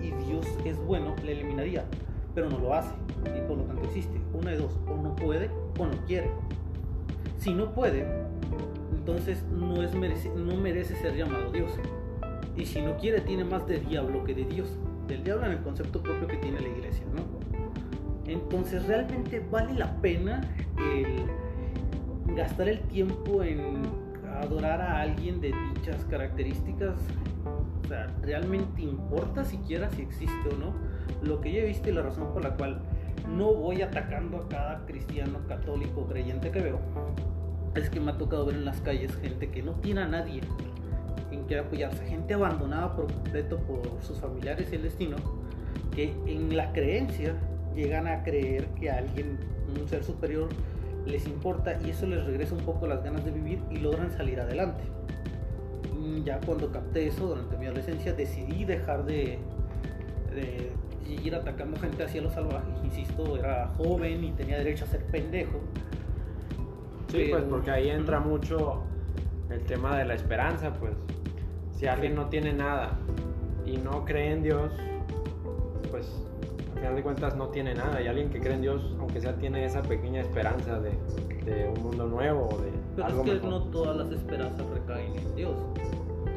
y 0.00 0.10
Dios 0.26 0.46
es 0.64 0.78
bueno, 0.78 1.14
le 1.24 1.32
eliminaría, 1.32 1.84
pero 2.36 2.50
no 2.50 2.58
lo 2.58 2.74
hace 2.74 2.94
y 3.24 3.40
por 3.48 3.56
lo 3.56 3.64
tanto 3.64 3.82
existe. 3.84 4.20
Una 4.34 4.50
de 4.50 4.58
dos, 4.58 4.78
o 4.86 5.02
no 5.02 5.16
puede 5.16 5.50
o 5.78 5.86
no 5.86 5.96
quiere. 6.06 6.30
Si 7.38 7.54
no 7.54 7.72
puede, 7.72 8.06
entonces 8.94 9.42
no, 9.50 9.82
es 9.82 9.94
merece, 9.94 10.30
no 10.36 10.54
merece 10.56 10.94
ser 10.96 11.16
llamado 11.16 11.50
Dios. 11.50 11.72
Y 12.54 12.66
si 12.66 12.82
no 12.82 12.98
quiere, 12.98 13.22
tiene 13.22 13.42
más 13.42 13.66
de 13.66 13.80
diablo 13.80 14.22
que 14.22 14.34
de 14.34 14.44
Dios. 14.44 14.68
Del 15.08 15.24
diablo 15.24 15.46
en 15.46 15.52
el 15.52 15.62
concepto 15.62 16.02
propio 16.02 16.28
que 16.28 16.36
tiene 16.36 16.60
la 16.60 16.68
iglesia, 16.68 17.04
¿no? 17.14 17.22
Entonces, 18.30 18.86
¿realmente 18.86 19.42
vale 19.50 19.72
la 19.72 19.96
pena 20.02 20.42
gastar 22.36 22.68
el 22.68 22.80
tiempo 22.80 23.42
en 23.42 23.82
adorar 24.42 24.82
a 24.82 25.00
alguien 25.00 25.40
de 25.40 25.54
dichas 25.74 26.04
características? 26.10 26.96
O 27.46 28.24
¿realmente 28.26 28.82
importa 28.82 29.44
siquiera 29.44 29.88
si 29.90 30.02
existe 30.02 30.48
o 30.50 30.58
no? 30.58 30.95
Lo 31.22 31.40
que 31.40 31.52
yo 31.52 31.60
he 31.60 31.66
visto 31.66 31.88
y 31.88 31.92
la 31.92 32.02
razón 32.02 32.32
por 32.32 32.42
la 32.42 32.54
cual 32.54 32.80
no 33.28 33.52
voy 33.52 33.82
atacando 33.82 34.38
a 34.38 34.48
cada 34.48 34.86
cristiano, 34.86 35.40
católico, 35.48 36.06
creyente 36.06 36.50
que 36.50 36.60
veo, 36.60 36.80
es 37.74 37.90
que 37.90 38.00
me 38.00 38.12
ha 38.12 38.18
tocado 38.18 38.46
ver 38.46 38.56
en 38.56 38.64
las 38.64 38.80
calles 38.80 39.14
gente 39.16 39.50
que 39.50 39.62
no 39.62 39.72
tiene 39.72 40.02
a 40.02 40.08
nadie 40.08 40.40
en 41.30 41.44
que 41.46 41.58
apoyarse, 41.58 42.04
gente 42.06 42.34
abandonada 42.34 42.94
por 42.94 43.12
completo 43.12 43.58
por 43.58 43.82
sus 44.02 44.18
familiares 44.18 44.68
y 44.72 44.76
el 44.76 44.82
destino, 44.82 45.16
que 45.94 46.14
en 46.26 46.56
la 46.56 46.72
creencia 46.72 47.34
llegan 47.74 48.06
a 48.06 48.22
creer 48.22 48.66
que 48.68 48.90
alguien, 48.90 49.38
un 49.78 49.88
ser 49.88 50.04
superior, 50.04 50.48
les 51.04 51.26
importa 51.26 51.78
y 51.84 51.90
eso 51.90 52.06
les 52.06 52.24
regresa 52.24 52.54
un 52.54 52.64
poco 52.64 52.86
las 52.86 53.02
ganas 53.02 53.24
de 53.24 53.30
vivir 53.30 53.60
y 53.70 53.76
logran 53.76 54.10
salir 54.10 54.40
adelante. 54.40 54.82
Mm, 55.96 56.24
ya 56.24 56.40
cuando 56.40 56.70
capté 56.72 57.06
eso 57.06 57.26
durante 57.26 57.56
mi 57.56 57.66
adolescencia 57.66 58.12
decidí 58.12 58.64
dejar 58.64 59.04
de, 59.04 59.38
de 60.34 60.72
ir 61.08 61.34
atacando 61.34 61.78
gente 61.80 62.04
hacia 62.04 62.22
lo 62.22 62.30
salvaje. 62.30 62.66
Insisto, 62.84 63.36
era 63.36 63.68
joven 63.76 64.24
y 64.24 64.32
tenía 64.32 64.58
derecho 64.58 64.84
a 64.84 64.88
ser 64.88 65.04
pendejo 65.06 65.60
Sí, 67.08 67.28
pues 67.30 67.44
porque 67.44 67.70
ahí 67.70 67.88
entra 67.88 68.20
mucho 68.20 68.82
el 69.50 69.60
tema 69.62 69.96
de 69.96 70.04
la 70.04 70.14
esperanza, 70.14 70.72
pues. 70.72 70.92
Si 71.72 71.86
alguien 71.86 72.14
no 72.14 72.26
tiene 72.26 72.52
nada 72.52 72.90
y 73.64 73.76
no 73.76 74.04
cree 74.04 74.32
en 74.32 74.42
Dios, 74.42 74.72
pues 75.90 76.10
al 76.72 76.80
final 76.80 76.96
de 76.96 77.02
cuentas 77.02 77.36
no 77.36 77.48
tiene 77.48 77.74
nada. 77.74 78.00
Y 78.00 78.06
alguien 78.06 78.30
que 78.30 78.40
cree 78.40 78.54
en 78.54 78.62
Dios, 78.62 78.96
aunque 78.98 79.20
sea, 79.20 79.36
tiene 79.36 79.64
esa 79.64 79.82
pequeña 79.82 80.22
esperanza 80.22 80.80
de, 80.80 80.92
un 81.76 81.82
mundo 81.82 82.06
nuevo 82.06 82.48
de 82.58 82.72
Pero 82.96 83.24
es 83.24 83.40
que 83.40 83.46
no 83.46 83.62
todas 83.64 83.96
las 83.96 84.10
esperanzas 84.10 84.66
recaen 84.66 85.14
en 85.16 85.36
Dios. 85.36 85.54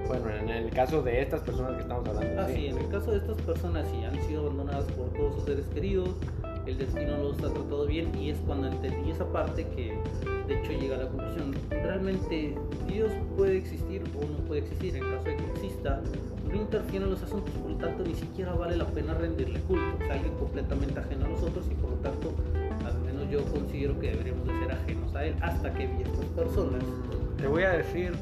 Bueno, 0.10 0.28
en 0.28 0.50
el 0.50 0.72
caso 0.72 1.04
de 1.04 1.22
estas 1.22 1.42
personas 1.42 1.74
que 1.74 1.82
estamos 1.82 2.08
hablando. 2.08 2.42
Ah, 2.42 2.48
sí, 2.52 2.66
en 2.66 2.80
el 2.80 2.90
caso 2.90 3.12
de 3.12 3.18
estas 3.18 3.40
personas, 3.44 3.86
sí, 3.92 4.04
han 4.04 4.20
sido 4.28 4.42
abandonadas 4.42 4.86
por 4.94 5.10
todos 5.10 5.36
sus 5.36 5.44
seres 5.44 5.68
queridos, 5.68 6.10
el 6.66 6.80
destino 6.80 7.16
los 7.18 7.38
ha 7.38 7.54
tratado 7.54 7.86
bien 7.86 8.10
y 8.18 8.32
es 8.32 8.38
cuando 8.40 8.70
entendí 8.70 9.12
esa 9.12 9.32
parte 9.32 9.68
que 9.68 9.96
de 10.48 10.60
hecho 10.60 10.72
llega 10.72 10.96
a 10.96 11.04
la 11.04 11.10
conclusión, 11.10 11.54
realmente 11.70 12.56
Dios 12.88 13.12
puede 13.38 13.58
existir 13.58 14.02
o 14.18 14.22
no 14.22 14.38
puede 14.48 14.62
existir, 14.62 14.96
en 14.96 15.04
caso 15.12 15.26
de 15.26 15.36
que 15.36 15.46
exista, 15.46 16.02
no 16.48 16.56
interfiere 16.56 17.06
en 17.06 17.12
los 17.12 17.22
asuntos, 17.22 17.54
por 17.54 17.70
lo 17.70 17.78
tanto 17.78 18.04
ni 18.04 18.16
siquiera 18.16 18.54
vale 18.54 18.78
la 18.78 18.86
pena 18.86 19.14
rendirle 19.14 19.60
culto, 19.62 20.04
es 20.04 20.10
alguien 20.10 20.34
completamente 20.40 21.00
ajeno 21.00 21.26
a 21.26 21.30
nosotros 21.30 21.68
y 21.70 21.76
por 21.76 21.92
lo 21.92 21.98
tanto 21.98 22.34
al 22.84 23.00
menos 23.02 23.30
yo 23.30 23.44
considero 23.54 24.00
que 24.00 24.10
deberíamos 24.10 24.48
de 24.48 24.60
ser 24.60 24.72
ajenos 24.72 25.16
a 25.16 25.26
él 25.26 25.36
hasta 25.40 25.72
que 25.72 25.86
vi 25.86 26.02
estas 26.02 26.26
personas. 26.36 26.84
Te 27.40 27.48
voy 27.48 27.64
a 27.64 27.72
decir 27.72 28.14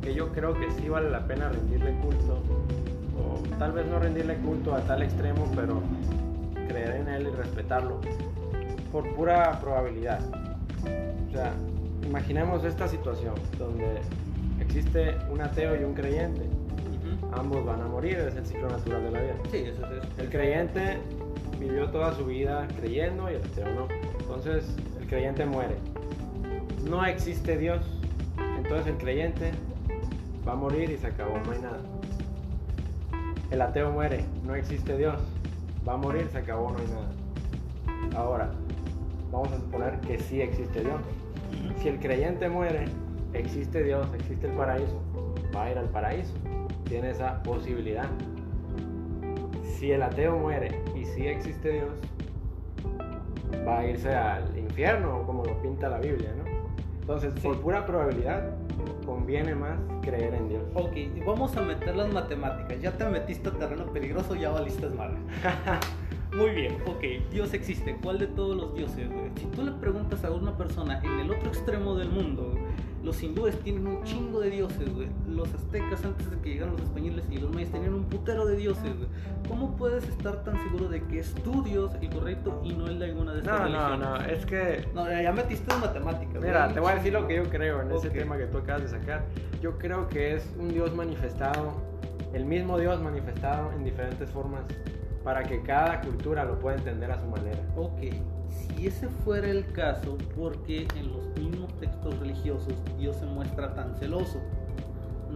que 0.00 0.14
yo 0.14 0.30
creo 0.32 0.54
que 0.54 0.70
sí 0.72 0.88
vale 0.88 1.10
la 1.10 1.26
pena 1.26 1.48
rendirle 1.48 1.92
culto, 2.00 2.40
o 3.18 3.56
tal 3.58 3.72
vez 3.72 3.86
no 3.86 3.98
rendirle 3.98 4.36
culto 4.36 4.74
a 4.74 4.80
tal 4.82 5.02
extremo, 5.02 5.50
pero 5.56 5.82
creer 6.68 7.00
en 7.00 7.08
él 7.08 7.28
y 7.32 7.36
respetarlo 7.36 8.00
por 8.92 9.12
pura 9.14 9.58
probabilidad. 9.60 10.20
O 11.28 11.32
sea, 11.32 11.52
imaginemos 12.06 12.64
esta 12.64 12.86
situación 12.86 13.34
donde 13.58 14.00
existe 14.60 15.16
un 15.32 15.40
ateo 15.40 15.80
y 15.80 15.84
un 15.84 15.94
creyente. 15.94 16.42
Ambos 17.32 17.64
van 17.64 17.80
a 17.80 17.86
morir, 17.86 18.18
es 18.18 18.36
el 18.36 18.46
ciclo 18.46 18.68
natural 18.68 19.02
de 19.02 19.10
la 19.10 19.20
vida. 19.20 19.34
Sí, 19.50 19.58
eso 19.58 19.84
es. 19.86 20.18
El 20.18 20.30
creyente 20.30 20.98
vivió 21.58 21.88
toda 21.90 22.14
su 22.14 22.24
vida 22.24 22.68
creyendo 22.78 23.30
y 23.30 23.34
el 23.34 23.42
ateo 23.42 23.68
no. 23.74 23.88
Entonces, 24.20 24.76
el 25.00 25.06
creyente 25.08 25.44
muere. 25.44 25.74
No 26.88 27.04
existe 27.04 27.58
Dios. 27.58 27.99
Entonces, 28.70 28.92
el 28.92 28.98
creyente 29.00 29.50
va 30.46 30.52
a 30.52 30.54
morir 30.54 30.92
y 30.92 30.96
se 30.96 31.08
acabó, 31.08 31.36
no 31.44 31.50
hay 31.50 31.58
nada. 31.58 31.80
El 33.50 33.62
ateo 33.62 33.90
muere, 33.90 34.24
no 34.46 34.54
existe 34.54 34.96
Dios. 34.96 35.20
Va 35.86 35.94
a 35.94 35.96
morir, 35.96 36.28
se 36.30 36.38
acabó, 36.38 36.70
no 36.70 36.78
hay 36.78 36.86
nada. 36.86 38.14
Ahora, 38.14 38.52
vamos 39.32 39.50
a 39.50 39.56
suponer 39.56 39.98
que 40.02 40.20
sí 40.20 40.40
existe 40.40 40.82
Dios. 40.82 41.00
Si 41.82 41.88
el 41.88 41.98
creyente 41.98 42.48
muere, 42.48 42.84
existe 43.32 43.82
Dios, 43.82 44.06
existe 44.14 44.46
el 44.46 44.52
paraíso, 44.52 45.02
va 45.52 45.64
a 45.64 45.72
ir 45.72 45.76
al 45.78 45.88
paraíso. 45.88 46.34
Tiene 46.84 47.10
esa 47.10 47.42
posibilidad. 47.42 48.06
Si 49.64 49.90
el 49.90 50.00
ateo 50.00 50.38
muere 50.38 50.80
y 50.94 51.06
sí 51.06 51.26
existe 51.26 51.72
Dios, 51.72 51.90
va 53.66 53.80
a 53.80 53.86
irse 53.88 54.14
al 54.14 54.56
infierno, 54.56 55.24
como 55.26 55.44
lo 55.44 55.60
pinta 55.60 55.88
la 55.88 55.98
Biblia, 55.98 56.32
¿no? 56.38 56.48
Entonces, 57.00 57.32
por 57.42 57.60
pura 57.60 57.84
probabilidad, 57.84 58.59
conviene 59.10 59.56
más 59.56 59.76
creer 60.02 60.34
en 60.34 60.48
Dios. 60.48 60.62
Ok, 60.72 60.92
vamos 61.26 61.56
a 61.56 61.62
meter 61.62 61.96
las 61.96 62.12
matemáticas. 62.12 62.80
Ya 62.80 62.92
te 62.92 63.04
metiste 63.06 63.48
a 63.48 63.52
terreno 63.52 63.92
peligroso, 63.92 64.36
ya 64.36 64.50
valiste 64.50 64.88
madre. 64.90 65.16
Muy 66.36 66.50
bien, 66.50 66.76
ok, 66.86 67.28
Dios 67.32 67.52
existe. 67.52 67.96
¿Cuál 68.00 68.20
de 68.20 68.28
todos 68.28 68.56
los 68.56 68.72
dioses, 68.72 69.10
güey? 69.10 69.32
Si 69.34 69.46
tú 69.46 69.64
le 69.64 69.72
preguntas 69.72 70.24
a 70.24 70.30
una 70.30 70.56
persona 70.56 71.00
en 71.02 71.18
el 71.18 71.30
otro 71.32 71.48
extremo 71.48 71.96
del 71.96 72.08
mundo, 72.08 72.54
los 73.02 73.22
hindúes 73.22 73.58
tienen 73.60 73.86
un 73.86 74.02
chingo 74.04 74.40
de 74.40 74.50
dioses, 74.50 74.94
güey. 74.94 75.08
Los 75.28 75.52
aztecas 75.54 76.04
antes 76.04 76.30
de 76.30 76.36
que 76.38 76.50
llegaran 76.50 76.74
los 76.74 76.82
españoles 76.82 77.24
y 77.30 77.38
los 77.38 77.50
mayas 77.54 77.70
tenían 77.70 77.94
un 77.94 78.04
putero 78.04 78.44
de 78.46 78.56
dioses, 78.56 78.94
güey. 78.96 79.08
¿Cómo 79.48 79.76
puedes 79.76 80.06
estar 80.08 80.44
tan 80.44 80.56
seguro 80.64 80.88
de 80.88 81.02
que 81.04 81.20
es 81.20 81.32
tu 81.36 81.62
Dios 81.62 81.92
el 82.02 82.10
correcto 82.10 82.60
y 82.62 82.72
no 82.74 82.86
el 82.86 82.98
de 82.98 83.06
alguna 83.06 83.32
de 83.32 83.38
estas 83.40 83.58
No, 83.58 83.64
religiones? 83.64 83.98
no, 84.00 84.18
no, 84.18 84.24
es 84.26 84.46
que 84.46 84.88
No, 84.94 85.10
ya 85.10 85.32
metiste 85.32 85.72
en 85.74 85.80
matemáticas. 85.80 86.42
Mira, 86.42 86.62
güey. 86.64 86.74
te 86.74 86.80
voy 86.80 86.92
a 86.92 86.94
decir 86.96 87.12
lo 87.12 87.26
que 87.26 87.36
yo 87.36 87.44
creo 87.44 87.80
en 87.82 87.90
ese 87.92 88.08
Ok. 88.08 88.14
tema 88.14 88.36
que 88.36 88.46
tú 88.46 88.58
acabas 88.58 88.82
de 88.82 88.88
sacar. 88.88 89.24
Yo 89.62 89.78
creo 89.78 90.08
que 90.08 90.34
es 90.34 90.48
un 90.58 90.68
Dios 90.68 90.94
manifestado, 90.94 91.72
el 92.34 92.44
mismo 92.44 92.78
Dios 92.78 93.00
manifestado 93.02 93.72
en 93.72 93.82
diferentes 93.84 94.28
formas 94.30 94.62
para 95.24 95.42
que 95.42 95.62
cada 95.62 96.00
cultura 96.00 96.44
lo 96.44 96.58
pueda 96.58 96.76
entender 96.76 97.10
a 97.10 97.18
su 97.20 97.26
manera. 97.26 97.58
Ok, 97.76 98.00
si 98.50 98.86
ese 98.86 99.08
fuera 99.08 99.48
el 99.48 99.66
caso, 99.72 100.16
¿por 100.36 100.62
qué 100.62 100.86
en 100.96 101.12
los 101.12 101.26
mismos 101.38 101.72
textos 101.78 102.18
religiosos 102.18 102.74
Dios 102.98 103.16
se 103.16 103.26
muestra 103.26 103.74
tan 103.74 103.94
celoso? 103.96 104.38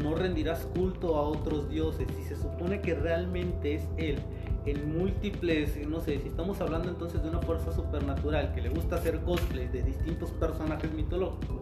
No 0.02 0.14
rendirás 0.14 0.66
culto 0.75 1.16
a 1.16 1.23
otros 1.23 1.68
dioses 1.68 2.09
si 2.16 2.25
se 2.25 2.37
supone 2.37 2.80
que 2.80 2.94
realmente 2.94 3.75
es 3.75 3.88
Él. 3.97 4.18
En 4.66 4.99
múltiples, 4.99 5.76
no 5.87 6.00
sé, 6.00 6.18
si 6.21 6.28
estamos 6.28 6.61
hablando 6.61 6.88
entonces 6.88 7.23
de 7.23 7.28
una 7.28 7.40
fuerza 7.40 7.71
supernatural 7.73 8.52
que 8.54 8.62
le 8.62 8.71
gusta 8.71 8.97
hacer 8.97 9.21
cosplay 9.21 9.68
de 9.68 9.83
distintos 9.83 10.30
personajes 10.30 10.92
mitológicos, 10.92 11.61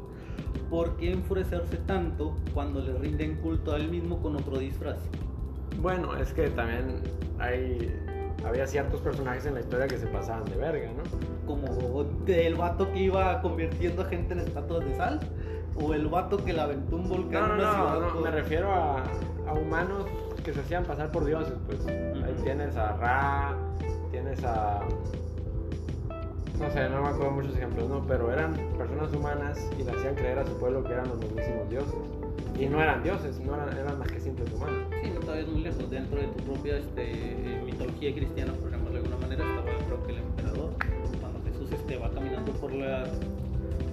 ¿por 0.70 0.96
qué 0.96 1.12
enfurecerse 1.12 1.76
tanto 1.78 2.36
cuando 2.54 2.80
le 2.80 2.94
rinden 2.94 3.36
culto 3.36 3.72
a 3.72 3.76
Él 3.76 3.90
mismo 3.90 4.22
con 4.22 4.36
otro 4.36 4.58
disfraz? 4.58 4.98
Bueno, 5.80 6.16
es 6.16 6.32
que 6.32 6.48
también 6.50 7.02
hay 7.38 7.92
había 8.44 8.66
ciertos 8.66 9.00
personajes 9.00 9.46
en 9.46 9.54
la 9.54 9.60
historia 9.60 9.86
que 9.86 9.98
se 9.98 10.06
pasaban 10.06 10.44
de 10.46 10.56
verga, 10.56 10.90
¿no? 10.92 11.02
como 11.46 12.04
el 12.26 12.54
vato 12.54 12.90
que 12.92 12.98
iba 13.04 13.40
convirtiendo 13.42 14.02
a 14.02 14.04
gente 14.06 14.34
en 14.34 14.40
estatuas 14.40 14.84
de 14.84 14.96
sal 14.96 15.20
o 15.76 15.92
el 15.94 16.06
vato 16.08 16.36
que 16.44 16.52
le 16.52 16.60
aventó 16.60 16.96
un 16.96 17.08
volcán 17.08 17.48
No, 17.48 17.54
en 17.54 17.60
una 17.60 17.64
no, 17.64 17.72
ciudad 17.74 17.94
no, 17.94 18.00
no, 18.06 18.12
con- 18.14 18.22
me 18.22 18.30
refiero 18.30 18.72
a, 18.72 19.02
a 19.46 19.52
humanos 19.54 20.06
que 20.44 20.52
se 20.52 20.60
hacían 20.60 20.84
pasar 20.84 21.10
por 21.12 21.24
dioses, 21.24 21.54
pues. 21.66 21.86
Ahí 21.86 22.34
tienes 22.42 22.76
a 22.76 22.96
Ra, 22.96 23.56
tienes 24.10 24.42
a... 24.44 24.80
No 26.58 26.70
sé, 26.70 26.88
no 26.88 27.02
me 27.02 27.08
acuerdo 27.08 27.30
muchos 27.32 27.56
ejemplos, 27.56 27.88
¿no? 27.88 28.06
Pero 28.06 28.32
eran 28.32 28.54
personas 28.78 29.12
humanas 29.12 29.70
y 29.78 29.82
le 29.82 29.90
hacían 29.90 30.14
creer 30.14 30.38
a 30.38 30.46
su 30.46 30.56
pueblo 30.58 30.84
que 30.84 30.92
eran 30.92 31.08
los 31.08 31.18
mismísimos 31.18 31.68
dioses. 31.68 31.94
Y 32.58 32.66
no 32.66 32.82
eran 32.82 33.02
dioses, 33.02 33.40
no 33.40 33.54
eran, 33.54 33.76
eran 33.76 33.98
más 33.98 34.08
que 34.08 34.20
simples 34.20 34.52
humanos. 34.52 34.84
Sí, 35.02 35.10
no 35.10 35.26
vayas 35.26 35.48
muy 35.48 35.62
lejos. 35.62 35.90
Dentro 35.90 36.20
de 36.20 36.28
tu 36.28 36.44
propia 36.44 36.76
este, 36.78 37.60
mitología 37.64 38.14
cristiana, 38.14 38.52
por 38.52 38.70
llamarlo 38.70 38.92
de 38.92 38.98
alguna 38.98 39.16
manera, 39.16 39.44
estaba 39.44 39.86
creo 39.86 40.02
que 40.04 40.12
el 40.12 40.18
emperador. 40.18 40.70
Cuando 41.20 41.40
Jesús 41.42 41.72
este, 41.72 41.96
va 41.96 42.10
caminando 42.10 42.52
por 42.52 42.72
la, 42.72 43.04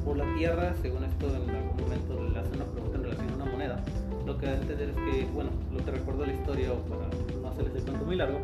por 0.06 0.18
la 0.18 0.36
tierra, 0.36 0.76
según 0.82 1.04
esto 1.06 1.28
en 1.28 1.50
algún 1.50 1.78
momento 1.78 2.30
le 2.30 2.40
hace 2.40 2.56
una 2.56 2.66
pregunta 2.66 2.98
en 2.98 3.04
relación 3.04 3.30
a 3.30 3.36
una 3.36 3.46
moneda. 3.46 3.84
Lo 4.26 4.38
que 4.38 4.46
da 4.46 4.52
a 4.52 4.56
entender 4.56 4.90
es 4.90 4.96
que, 4.96 5.26
bueno, 5.34 5.50
lo 5.74 5.84
que 5.84 5.92
recuerdo 5.92 6.22
de 6.22 6.28
la 6.28 6.34
historia, 6.34 6.70
para 6.90 7.08
no 7.42 7.48
hacerles 7.50 7.76
el 7.76 7.84
cuento 7.84 8.06
muy 8.06 8.16
largo, 8.18 8.40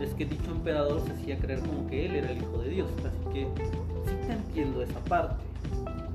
es 0.00 0.14
que 0.14 0.24
dicho 0.24 0.50
emperador 0.50 1.00
se 1.00 1.12
hacía 1.12 1.38
creer 1.38 1.60
como 1.60 1.86
que 1.88 2.06
él 2.06 2.16
era 2.16 2.30
el 2.30 2.38
hijo 2.38 2.58
de 2.58 2.70
Dios. 2.70 2.90
Así 2.98 3.32
que 3.32 3.46
sí 4.06 4.16
te 4.26 4.32
entiendo 4.32 4.82
esa 4.82 4.98
parte, 5.00 5.36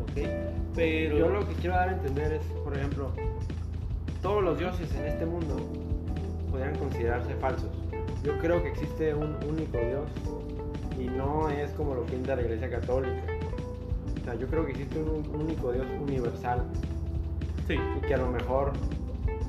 ¿ok? 0.02 0.28
Pero... 0.76 1.18
Yo 1.18 1.30
lo 1.30 1.48
que 1.48 1.54
quiero 1.56 1.76
dar 1.76 1.90
a 1.90 1.92
entender 1.94 2.34
es, 2.34 2.44
por 2.64 2.76
ejemplo, 2.78 3.12
todos 4.22 4.44
los 4.44 4.58
dioses 4.58 4.94
en 4.96 5.06
este 5.06 5.26
mundo 5.26 5.56
podrían 6.52 6.76
considerarse 6.78 7.34
falsos. 7.36 7.70
Yo 8.24 8.38
creo 8.40 8.64
que 8.64 8.70
existe 8.70 9.14
un 9.14 9.36
único 9.48 9.78
Dios 9.78 10.10
y 11.00 11.06
no 11.08 11.50
es 11.50 11.72
como 11.72 11.94
lo 11.94 12.06
pinta 12.06 12.36
la 12.36 12.42
Iglesia 12.42 12.70
Católica. 12.70 13.22
O 14.22 14.26
sea, 14.26 14.36
yo 14.36 14.48
creo 14.48 14.66
que 14.66 14.72
existe 14.72 15.00
un 15.00 15.24
único 15.40 15.72
Dios 15.72 15.86
universal 16.02 16.64
Sí. 17.68 17.76
y 17.76 18.08
que 18.08 18.14
a 18.14 18.18
lo 18.18 18.32
mejor 18.32 18.72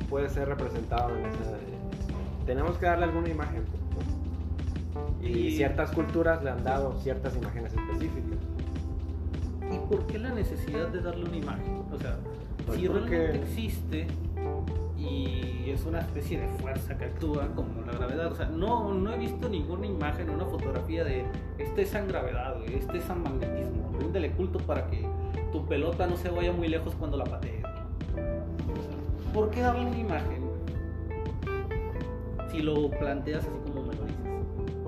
puede 0.09 0.29
ser 0.29 0.49
representado 0.49 1.11
en 1.17 1.27
esa... 1.27 1.57
Tenemos 2.47 2.77
que 2.79 2.87
darle 2.87 3.05
alguna 3.05 3.29
imagen. 3.29 3.63
Y 5.27 5.49
Y- 5.49 5.57
ciertas 5.57 5.91
culturas 5.91 6.43
le 6.43 6.51
han 6.51 6.63
dado 6.65 6.99
ciertas 7.01 7.37
imágenes 7.37 7.73
específicas. 7.75 8.39
¿Y 9.73 9.79
por 9.89 10.07
qué 10.07 10.19
la 10.19 10.31
necesidad 10.31 10.89
de 10.89 11.01
darle 11.01 11.25
una 11.25 11.37
imagen? 11.37 11.83
O 11.93 11.99
sea, 11.99 12.17
Pues 12.67 12.79
si 12.79 12.87
porque- 12.89 13.09
realmente 13.19 13.43
existe 13.43 14.07
y 14.99 15.71
es 15.71 15.85
una 15.85 16.01
especie 16.01 16.41
de 16.41 16.49
fuerza 16.49 16.97
que 16.97 17.05
actúa 17.07 17.49
como 17.55 17.83
la 17.85 17.93
gravedad, 17.93 18.33
o 18.33 18.35
sea, 18.37 18.47
no, 18.47 18.95
no 18.95 19.13
he 19.13 19.19
visto 19.19 19.49
ninguna 19.49 19.87
imagen 19.87 20.31
una 20.31 20.45
fotografía 20.47 21.05
de 21.05 21.25
este 21.59 21.83
es 21.83 21.89
San 21.91 22.09
gravedad, 22.09 22.57
este 22.67 22.99
es 22.99 23.05
San 23.05 23.23
magnetismo, 23.23 23.93
ríndele 23.99 24.31
culto 24.33 24.59
para 24.61 24.87
que 24.87 25.07
tu 25.53 25.67
pelota 25.67 26.07
no 26.07 26.17
se 26.17 26.29
vaya 26.31 26.53
muy 26.53 26.69
lejos 26.69 26.95
cuando 26.95 27.17
la 27.17 27.25
patees. 27.25 27.65
¿Por 29.35 29.51
qué 29.51 29.61
darle 29.61 29.87
una 29.87 29.99
imagen? 29.99 30.47
Si 32.51 32.63
lo 32.63 32.89
planteas 32.91 33.45
así 33.45 33.66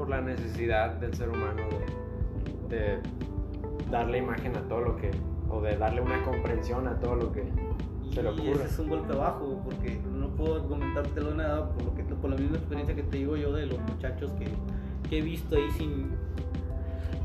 por 0.08 0.16
la 0.16 0.22
necesidad 0.22 0.94
del 0.94 1.12
ser 1.12 1.28
humano 1.28 1.62
de, 2.70 2.74
de 2.76 2.98
darle 3.90 4.18
imagen 4.18 4.56
a 4.56 4.62
todo 4.66 4.80
lo 4.80 4.96
que, 4.96 5.10
o 5.50 5.60
de 5.60 5.76
darle 5.76 6.00
una 6.00 6.24
comprensión 6.24 6.88
a 6.88 6.98
todo 6.98 7.14
lo 7.16 7.32
que 7.32 7.44
se 8.14 8.22
le 8.22 8.30
Y 8.30 8.32
ocurre. 8.32 8.52
ese 8.52 8.64
es 8.64 8.78
un 8.78 8.88
golpe 8.88 9.14
bajo, 9.14 9.60
porque 9.64 10.00
no 10.10 10.28
puedo 10.30 10.54
argumentártelo 10.56 11.34
nada 11.34 11.68
por, 11.70 11.84
lo 11.84 11.94
que, 11.94 12.02
por 12.04 12.30
la 12.30 12.36
misma 12.36 12.56
experiencia 12.56 12.94
que 12.94 13.02
te 13.02 13.18
digo 13.18 13.36
yo 13.36 13.52
de 13.52 13.66
los 13.66 13.78
muchachos 13.80 14.30
que, 14.38 14.46
que 15.10 15.18
he 15.18 15.20
visto 15.20 15.56
ahí 15.56 15.70
sin, 15.76 16.06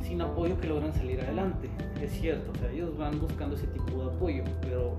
sin 0.01 0.21
apoyo 0.21 0.59
que 0.59 0.67
logran 0.67 0.91
salir 0.93 1.21
adelante. 1.21 1.69
Es 2.01 2.11
cierto, 2.11 2.51
o 2.51 2.55
sea, 2.55 2.69
ellos 2.69 2.97
van 2.97 3.17
buscando 3.17 3.55
ese 3.55 3.67
tipo 3.67 3.97
de 3.97 4.13
apoyo, 4.13 4.43
pero 4.61 4.97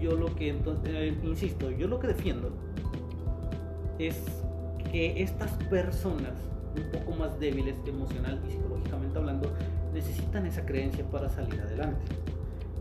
yo 0.00 0.16
lo 0.16 0.34
que, 0.34 0.48
entonces, 0.48 0.90
eh, 0.92 1.16
insisto, 1.22 1.70
yo 1.70 1.86
lo 1.86 2.00
que 2.00 2.08
defiendo 2.08 2.50
es 4.00 4.20
que 4.90 5.22
estas 5.22 5.52
personas 5.70 6.32
un 6.76 6.90
poco 6.90 7.12
más 7.12 7.38
débiles 7.38 7.76
emocional 7.86 8.40
y 8.46 8.52
psicológicamente 8.52 9.18
hablando 9.18 9.52
necesitan 9.92 10.46
esa 10.46 10.64
creencia 10.66 11.04
para 11.04 11.28
salir 11.28 11.60
adelante. 11.60 12.00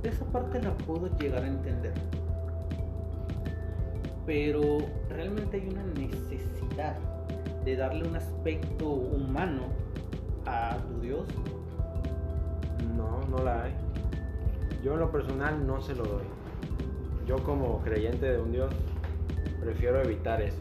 Esa 0.04 0.26
parte 0.26 0.62
la 0.62 0.76
puedo 0.78 1.16
llegar 1.18 1.44
a 1.44 1.48
entender. 1.48 1.94
Pero 4.26 4.80
realmente 5.10 5.58
hay 5.58 5.68
una 5.70 5.84
necesidad 5.84 6.98
de 7.64 7.76
darle 7.76 8.08
un 8.08 8.16
aspecto 8.16 8.90
humano 8.90 9.68
a 10.46 10.78
tu 10.78 11.02
Dios. 11.02 11.28
No, 12.98 13.22
no 13.30 13.44
la 13.44 13.64
hay. 13.64 13.74
Yo 14.84 14.94
en 14.94 15.00
lo 15.00 15.12
personal 15.12 15.66
no 15.66 15.82
se 15.82 15.96
lo 15.96 16.04
doy. 16.04 16.24
Yo 17.26 17.42
como 17.44 17.80
creyente 17.82 18.26
de 18.26 18.42
un 18.42 18.52
Dios 18.52 18.74
prefiero 19.62 20.02
evitar 20.02 20.42
eso. 20.42 20.60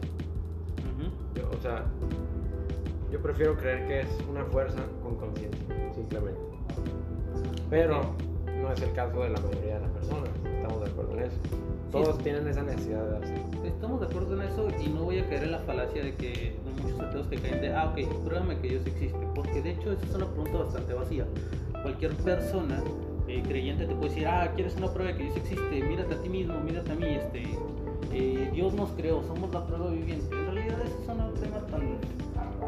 Yo, 1.35 1.49
o 1.49 1.61
sea, 1.61 1.83
yo 3.13 3.21
prefiero 3.21 3.55
creer 3.55 3.87
que 3.87 3.99
es 4.01 4.07
una 4.27 4.43
fuerza 4.45 4.79
con 5.03 5.15
conciencia, 5.17 5.61
simplemente. 5.93 6.41
Pero 7.69 8.01
no 8.59 8.73
es 8.73 8.81
el 8.81 8.91
caso 8.93 9.21
de 9.21 9.29
la 9.29 9.39
mayoría 9.39 9.75
de 9.75 9.81
las 9.81 9.91
personas, 9.91 10.29
estamos 10.43 10.83
de 10.83 10.89
acuerdo 10.89 11.17
en 11.19 11.23
eso. 11.25 11.37
Todos 11.91 12.17
tienen 12.23 12.47
esa 12.47 12.63
necesidad 12.63 13.03
de 13.03 13.11
darse. 13.11 13.35
Estamos 13.65 13.99
de 13.99 14.07
acuerdo 14.07 14.33
en 14.33 14.49
eso 14.49 14.67
y 14.83 14.89
no 14.89 15.03
voy 15.03 15.19
a 15.19 15.29
caer 15.29 15.43
en 15.43 15.51
la 15.51 15.59
falacia 15.59 16.03
de 16.03 16.15
que 16.15 16.55
hay 16.65 16.81
muchos 16.81 16.99
ateos 16.99 17.27
que 17.27 17.37
caen 17.37 17.61
de, 17.61 17.71
ah, 17.71 17.91
ok, 17.91 18.25
pruébame 18.25 18.57
que 18.57 18.69
Dios 18.69 18.87
existe. 18.87 19.19
Porque 19.35 19.61
de 19.61 19.69
hecho 19.69 19.91
esa 19.91 20.05
es 20.05 20.15
una 20.15 20.25
pregunta 20.25 20.57
bastante 20.57 20.93
vacía. 20.95 21.27
Cualquier 21.83 22.15
persona 22.15 22.81
eh, 23.27 23.43
creyente 23.47 23.85
te 23.85 23.93
puede 23.93 24.09
decir, 24.09 24.27
ah, 24.27 24.51
¿quieres 24.55 24.75
una 24.75 24.91
prueba 24.91 25.11
de 25.11 25.17
que 25.19 25.23
Dios 25.25 25.37
existe? 25.37 25.83
Mírate 25.83 26.15
a 26.15 26.21
ti 26.23 26.29
mismo, 26.29 26.59
mírate 26.61 26.91
a 26.91 26.95
mí, 26.95 27.05
este, 27.05 27.43
eh, 28.11 28.49
Dios 28.51 28.73
nos 28.73 28.89
creó, 28.93 29.21
somos 29.27 29.53
la 29.53 29.63
prueba 29.67 29.91
viviente. 29.91 30.42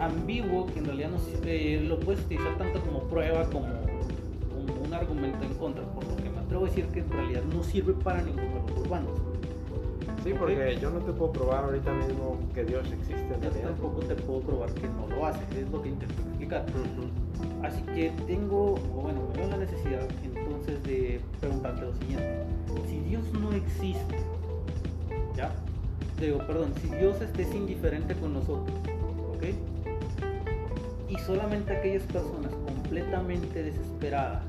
Ambiguo 0.05 0.65
que 0.67 0.79
en 0.79 0.85
realidad 0.85 1.09
no 1.11 1.87
lo 1.87 1.99
puedes 1.99 2.23
utilizar 2.23 2.57
tanto 2.57 2.81
como 2.81 2.99
prueba 3.03 3.43
como, 3.45 3.67
como 3.67 4.85
un 4.85 4.93
argumento 4.93 5.43
en 5.43 5.53
contra, 5.55 5.83
por 5.83 6.05
lo 6.07 6.15
que 6.15 6.29
me 6.29 6.39
atrevo 6.39 6.65
a 6.65 6.67
decir 6.69 6.85
que 6.87 6.99
en 6.99 7.09
realidad 7.11 7.43
no 7.53 7.63
sirve 7.63 7.93
para 7.93 8.21
ninguno 8.21 8.43
de 8.43 8.71
los 8.71 8.79
urbanos. 8.81 9.11
Sí, 10.23 10.33
porque 10.37 10.77
yo 10.81 10.89
no 10.89 10.99
te 10.99 11.11
puedo 11.11 11.31
probar 11.31 11.65
ahorita 11.65 11.93
mismo 11.93 12.39
que 12.53 12.65
Dios 12.65 12.83
existe 12.91 13.13
en 13.13 13.29
Yo 13.29 13.39
realidad. 13.41 13.69
tampoco 13.69 13.99
te 14.01 14.15
puedo 14.15 14.39
probar 14.39 14.73
que 14.73 14.87
no 14.87 15.07
lo 15.07 15.25
hace, 15.25 15.39
es 15.59 15.69
lo 15.69 15.81
que 15.83 15.89
intento 15.89 16.15
explicar. 16.19 16.65
Así 17.61 17.81
que 17.93 18.11
tengo, 18.25 18.75
bueno, 18.75 19.21
me 19.31 19.37
veo 19.39 19.49
la 19.49 19.57
necesidad 19.57 20.07
entonces 20.23 20.83
de 20.83 21.21
preguntarte 21.39 21.81
lo 21.81 21.93
siguiente. 21.93 22.43
Si 22.89 22.99
Dios 23.01 23.23
no 23.33 23.51
existe, 23.53 24.17
¿ya? 25.35 25.51
Digo, 26.19 26.39
perdón, 26.39 26.73
si 26.81 26.87
Dios 26.95 27.21
esté 27.21 27.43
indiferente 27.55 28.15
con 28.15 28.33
nosotros, 28.33 28.75
¿ok? 29.35 29.43
Y 31.15 31.19
solamente 31.19 31.75
aquellas 31.75 32.03
personas 32.03 32.51
completamente 32.65 33.63
desesperadas 33.63 34.43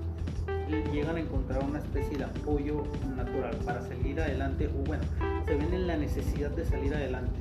llegan 0.93 1.17
a 1.17 1.21
encontrar 1.21 1.63
una 1.63 1.79
especie 1.79 2.19
de 2.19 2.25
apoyo 2.25 2.83
natural 3.17 3.57
para 3.65 3.83
salir 3.83 4.21
adelante, 4.21 4.69
o 4.69 4.85
bueno, 4.85 5.05
se 5.47 5.55
ven 5.55 5.73
en 5.73 5.87
la 5.87 5.97
necesidad 5.97 6.51
de 6.51 6.65
salir 6.65 6.93
adelante. 6.93 7.39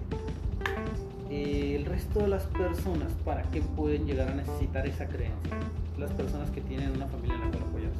Eh, 1.32 1.76
el 1.76 1.86
resto 1.86 2.20
de 2.20 2.28
las 2.28 2.44
personas, 2.44 3.12
¿para 3.24 3.42
qué 3.50 3.62
pueden 3.62 4.06
llegar 4.06 4.30
a 4.30 4.36
necesitar 4.36 4.86
esa 4.86 5.08
creencia? 5.08 5.56
Las 5.98 6.12
personas 6.12 6.52
que 6.52 6.62
tienen 6.62 6.92
una 6.92 7.08
familia 7.08 7.36
en 7.36 7.42
la 7.42 7.50
cual 7.50 7.64
apoyarse. 7.64 8.00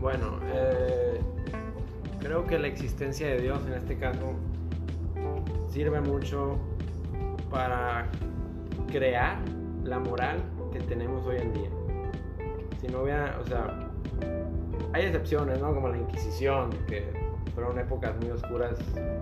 Bueno, 0.00 0.38
eh, 0.52 1.20
creo 2.20 2.46
que 2.46 2.58
la 2.58 2.66
existencia 2.66 3.26
de 3.28 3.40
Dios 3.40 3.60
en 3.66 3.72
este 3.72 3.96
caso 3.96 4.34
sirve 5.70 6.00
mucho 6.02 6.58
para 7.50 8.06
crear 8.90 9.38
la 9.84 9.98
moral 9.98 10.42
que 10.72 10.80
tenemos 10.80 11.26
hoy 11.26 11.36
en 11.38 11.52
día. 11.52 11.70
Si 12.80 12.88
no 12.88 13.02
hubiera, 13.02 13.38
o 13.40 13.46
sea, 13.46 13.90
hay 14.92 15.04
excepciones, 15.04 15.60
¿no? 15.60 15.74
Como 15.74 15.88
la 15.88 15.98
Inquisición, 15.98 16.70
que 16.88 17.12
fueron 17.54 17.78
épocas 17.78 18.14
muy 18.20 18.30
oscuras 18.30 18.78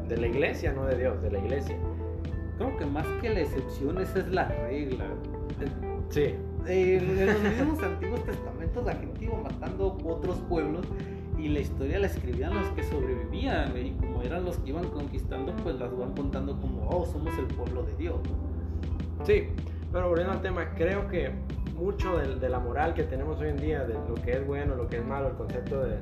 de 0.08 0.16
la 0.16 0.26
iglesia, 0.26 0.72
no 0.72 0.86
de 0.86 0.96
Dios, 0.96 1.20
de 1.22 1.30
la 1.30 1.38
iglesia. 1.38 1.76
Creo 2.58 2.76
que 2.76 2.86
más 2.86 3.06
que 3.20 3.30
la 3.30 3.40
excepción, 3.40 4.00
esa 4.00 4.20
es 4.20 4.28
la 4.28 4.48
regla. 4.48 5.06
Sí. 6.08 6.34
en 6.66 7.26
los 7.26 7.40
mismos 7.40 7.82
antiguos 7.82 8.24
testamentos 8.24 8.84
la 8.84 8.94
gente 8.94 9.24
iba 9.24 9.38
matando 9.38 9.96
otros 10.04 10.38
pueblos 10.48 10.84
y 11.38 11.48
la 11.48 11.60
historia 11.60 11.98
la 11.98 12.06
escribían 12.06 12.54
los 12.54 12.68
que 12.70 12.82
sobrevivían 12.82 13.76
y 13.76 13.92
como 13.92 14.22
eran 14.22 14.44
los 14.44 14.58
que 14.58 14.70
iban 14.70 14.88
conquistando 14.88 15.54
pues 15.62 15.76
las 15.76 15.96
van 15.96 16.12
contando 16.14 16.60
como 16.60 16.88
oh 16.88 17.06
somos 17.06 17.36
el 17.38 17.46
pueblo 17.46 17.84
de 17.84 17.94
Dios 17.96 18.18
sí 19.24 19.44
pero 19.92 20.08
volviendo 20.08 20.32
al 20.32 20.42
tema 20.42 20.74
creo 20.74 21.08
que 21.08 21.30
mucho 21.74 22.18
de, 22.18 22.48
la 22.48 22.58
moral 22.58 22.94
que 22.94 23.04
tenemos 23.04 23.40
hoy 23.40 23.48
en 23.48 23.56
día, 23.56 23.84
de 23.84 23.94
lo 23.94 24.14
que 24.14 24.32
es 24.32 24.46
bueno, 24.46 24.74
lo 24.74 24.86
que 24.86 24.98
es 24.98 25.04
malo, 25.04 25.28
el 25.28 25.34
concepto 25.34 25.82
de, 25.82 25.96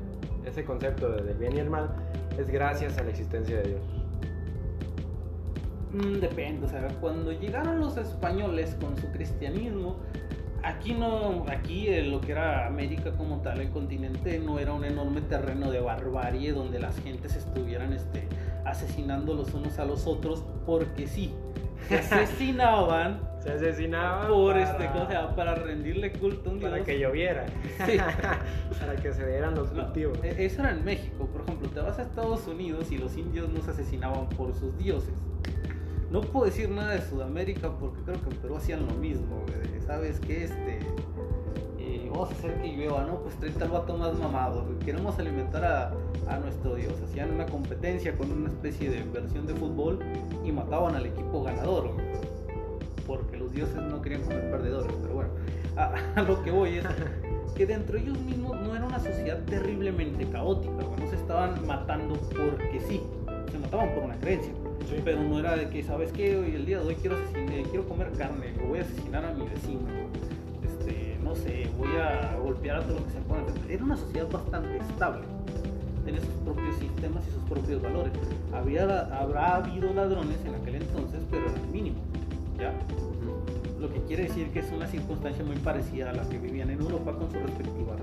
ese 0.45 0.65
concepto 0.65 1.11
del 1.11 1.37
bien 1.37 1.57
y 1.57 1.61
el 1.61 1.71
mal, 1.71 1.91
es 2.37 2.51
gracias 2.51 2.99
a 2.99 3.05
la 3.05 3.11
existencia 3.11 3.59
de 3.59 3.69
Dios. 3.69 3.81
Mm, 5.93 6.21
depende, 6.21 6.67
o 6.67 6.69
sea, 6.69 6.89
cuando 7.01 7.33
llegaron 7.33 7.81
los 7.81 7.97
españoles 7.97 8.77
con 8.81 8.97
su 8.97 9.11
cristianismo, 9.13 9.97
aquí 10.65 10.95
no, 10.95 11.47
aquí 11.49 11.89
lo 12.03 12.21
que 12.21 12.33
era 12.33 12.67
América 12.67 13.13
como 13.13 13.41
tal, 13.41 13.61
el 13.61 13.71
continente 13.71 14.39
no 14.41 14.59
era 14.59 14.73
un 14.73 14.85
enorme 14.85 15.21
terreno 15.23 15.71
de 15.71 15.81
barbarie 15.81 16.53
donde 16.53 16.81
las 16.81 16.99
gentes 17.01 17.37
estuvieran 17.37 17.93
este, 17.93 18.27
asesinando 18.65 19.35
los 19.35 19.55
unos 19.55 19.79
a 19.79 19.85
los 19.85 20.07
otros 20.07 20.45
porque 20.67 21.07
sí 21.07 21.33
se 21.89 21.97
asesinaban. 21.97 23.21
se 23.43 23.53
asesinaban. 23.53 24.29
Por 24.29 24.57
este, 24.57 24.89
para 25.37 25.55
rendirle 25.55 26.13
culto 26.13 26.51
a 26.51 26.53
un 26.53 26.59
dios. 26.59 26.71
Para 26.71 26.85
que 26.85 26.99
lloviera. 26.99 27.47
para 28.81 28.97
que 28.97 29.13
se 29.13 29.27
dieran 29.27 29.55
los 29.55 29.69
cultivos. 29.69 30.19
E, 30.23 30.45
eso 30.45 30.63
era 30.63 30.73
en 30.73 30.85
México. 30.85 31.27
Por 31.27 31.43
ejemplo, 31.43 31.69
te 31.69 31.81
vas 31.81 31.99
a 31.99 32.03
Estados 32.03 32.47
Unidos 32.47 32.91
y 32.91 32.99
los 32.99 33.17
indios 33.17 33.49
no 33.51 33.63
se 33.63 33.71
asesinaban 33.71 34.29
por 34.31 34.55
sus 34.55 34.77
dioses. 34.79 35.15
No 36.11 36.23
puedo 36.23 36.47
decir 36.47 36.71
nada 36.71 36.93
de 36.93 37.03
Sudamérica 37.03 37.71
porque 37.79 38.01
creo 38.03 38.23
que 38.23 38.31
en 38.31 38.37
Perú 38.37 38.57
hacían 38.57 38.87
lo 38.87 38.95
mismo. 38.95 39.45
¿Sabes 39.87 40.21
qué? 40.21 40.45
Este 40.45 40.81
vamos 42.11 42.31
a 42.31 42.33
hacer 42.35 42.61
que 42.61 42.69
llueva, 42.69 43.05
¿no? 43.05 43.17
Pues 43.21 43.37
30 43.37 43.65
el 43.65 43.71
vato 43.71 43.97
más 43.97 44.19
mamado, 44.19 44.65
queremos 44.85 45.19
alimentar 45.19 45.65
a, 45.65 45.93
a, 46.29 46.39
nuestro 46.39 46.75
Dios. 46.75 46.95
Hacían 47.05 47.33
una 47.33 47.47
competencia 47.47 48.17
con 48.17 48.31
una 48.31 48.49
especie 48.49 48.91
de 48.91 49.03
versión 49.03 49.47
de 49.47 49.55
fútbol 49.55 49.99
y 50.45 50.53
mataban 50.53 50.95
al 50.95 51.07
equipo 51.07 51.43
ganador, 51.43 51.91
porque 53.07 53.37
los 53.37 53.53
dioses 53.53 53.77
no 53.77 54.03
querían 54.03 54.23
comer 54.23 54.51
perdedores, 54.51 54.93
pero 55.03 55.15
bueno, 55.15 55.31
a, 55.77 56.23
lo 56.23 56.43
que 56.43 56.51
voy 56.51 56.79
es 56.79 56.87
que 57.57 57.67
dentro 57.67 57.97
de 57.97 58.05
ellos 58.05 58.19
mismos 58.21 58.61
no 58.61 58.75
era 58.75 58.85
una 58.85 58.99
sociedad 58.99 59.39
terriblemente 59.45 60.29
caótica, 60.29 60.73
no 60.99 61.09
se 61.09 61.17
estaban 61.17 61.67
matando 61.67 62.15
porque 62.31 62.81
sí, 62.87 63.03
se 63.51 63.59
mataban 63.59 63.95
por 63.95 64.05
una 64.05 64.17
creencia. 64.19 64.53
Pero 65.05 65.23
no 65.23 65.39
era 65.39 65.55
de 65.55 65.69
que, 65.69 65.83
¿sabes 65.83 66.11
qué? 66.13 66.39
Hoy 66.39 66.55
el 66.55 66.65
día 66.65 66.79
de 66.79 66.87
hoy 66.87 66.95
quiero, 66.95 67.17
quiero 67.71 67.87
comer 67.87 68.11
carne, 68.13 68.55
o 68.65 68.69
voy 68.69 68.79
a 68.79 68.83
asesinar 68.83 69.23
a 69.23 69.35
mi 69.35 69.47
vecino 69.47 69.83
no 71.29 71.37
sé, 71.37 71.69
voy 71.77 71.89
a 71.97 72.37
golpear 72.43 72.79
a 72.79 72.83
todo 72.83 72.99
lo 72.99 73.05
que 73.05 73.13
se 73.13 73.21
pone. 73.21 73.43
Era 73.69 73.85
una 73.85 73.97
sociedad 73.97 74.29
bastante 74.31 74.79
estable. 74.79 75.23
Tenía 76.05 76.21
sus 76.21 76.35
propios 76.43 76.75
sistemas 76.77 77.23
y 77.29 77.33
sus 77.33 77.43
propios 77.43 77.83
valores. 77.83 78.13
Había, 78.53 79.01
habrá 79.15 79.57
habido 79.57 79.93
ladrones 79.93 80.39
en 80.47 80.55
aquel 80.55 80.77
entonces, 80.77 81.21
pero 81.31 81.51
eran 81.51 81.71
mínimos. 81.71 82.01
¿ya? 82.59 82.73
Lo 83.79 83.93
que 83.93 84.01
quiere 84.05 84.25
decir 84.25 84.51
que 84.53 84.61
es 84.61 84.73
una 84.73 84.87
circunstancia 84.87 85.45
muy 85.45 85.57
parecida 85.57 86.11
a 86.11 86.13
la 86.15 86.27
que 86.29 86.39
vivían 86.39 86.71
en 86.71 86.81
Europa 86.81 87.13
con 87.13 87.31
su 87.31 87.39
respectiva 87.39 87.95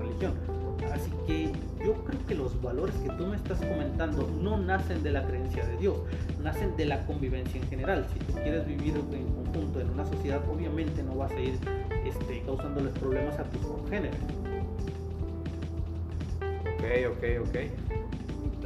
yo 1.86 1.94
creo 2.04 2.26
que 2.26 2.34
los 2.34 2.60
valores 2.60 2.96
que 2.96 3.10
tú 3.10 3.26
me 3.28 3.36
estás 3.36 3.60
comentando 3.60 4.28
no 4.42 4.58
nacen 4.58 5.04
de 5.04 5.12
la 5.12 5.24
creencia 5.24 5.64
de 5.64 5.76
Dios, 5.76 5.96
nacen 6.42 6.76
de 6.76 6.84
la 6.84 7.06
convivencia 7.06 7.60
en 7.60 7.68
general. 7.68 8.04
Si 8.12 8.18
tú 8.18 8.32
quieres 8.32 8.66
vivir 8.66 8.96
en 8.96 9.26
conjunto 9.28 9.80
en 9.80 9.90
una 9.90 10.04
sociedad, 10.04 10.40
obviamente 10.50 11.04
no 11.04 11.14
vas 11.14 11.30
a 11.30 11.38
ir 11.38 11.56
este, 12.04 12.42
causándoles 12.42 12.92
problemas 12.94 13.38
a 13.38 13.44
tus 13.44 13.60
congéneres. 13.60 14.18
Ok, 16.74 16.82
ok, 17.12 17.48
ok. 17.48 17.56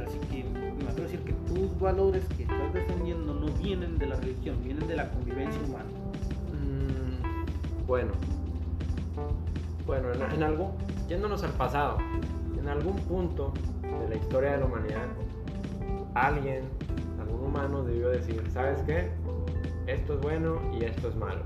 Así 0.07 0.17
que 0.31 0.43
me 0.43 0.89
atrevo 0.89 1.07
a 1.07 1.11
decir 1.11 1.19
que 1.19 1.33
tus 1.53 1.79
valores 1.79 2.23
que 2.35 2.43
estás 2.43 2.73
defendiendo 2.73 3.35
no 3.35 3.51
vienen 3.53 3.99
de 3.99 4.07
la 4.07 4.15
religión, 4.15 4.57
vienen 4.63 4.87
de 4.87 4.95
la 4.95 5.07
convivencia 5.11 5.61
humana. 5.61 5.89
Mm, 6.57 7.85
bueno, 7.85 8.13
bueno, 9.85 10.11
en, 10.11 10.21
en 10.23 10.41
algo, 10.41 10.73
yéndonos 11.07 11.43
al 11.43 11.51
pasado, 11.51 11.99
en 12.61 12.69
algún 12.69 12.95
punto 12.95 13.53
de 13.81 14.09
la 14.09 14.15
historia 14.15 14.51
de 14.51 14.57
la 14.59 14.65
humanidad, 14.65 15.07
alguien, 16.13 16.63
algún 17.19 17.45
humano 17.45 17.83
debió 17.83 18.09
decir, 18.09 18.43
¿sabes 18.51 18.81
qué? 18.83 19.09
Esto 19.87 20.13
es 20.15 20.21
bueno 20.21 20.59
y 20.73 20.85
esto 20.85 21.09
es 21.09 21.15
malo 21.15 21.41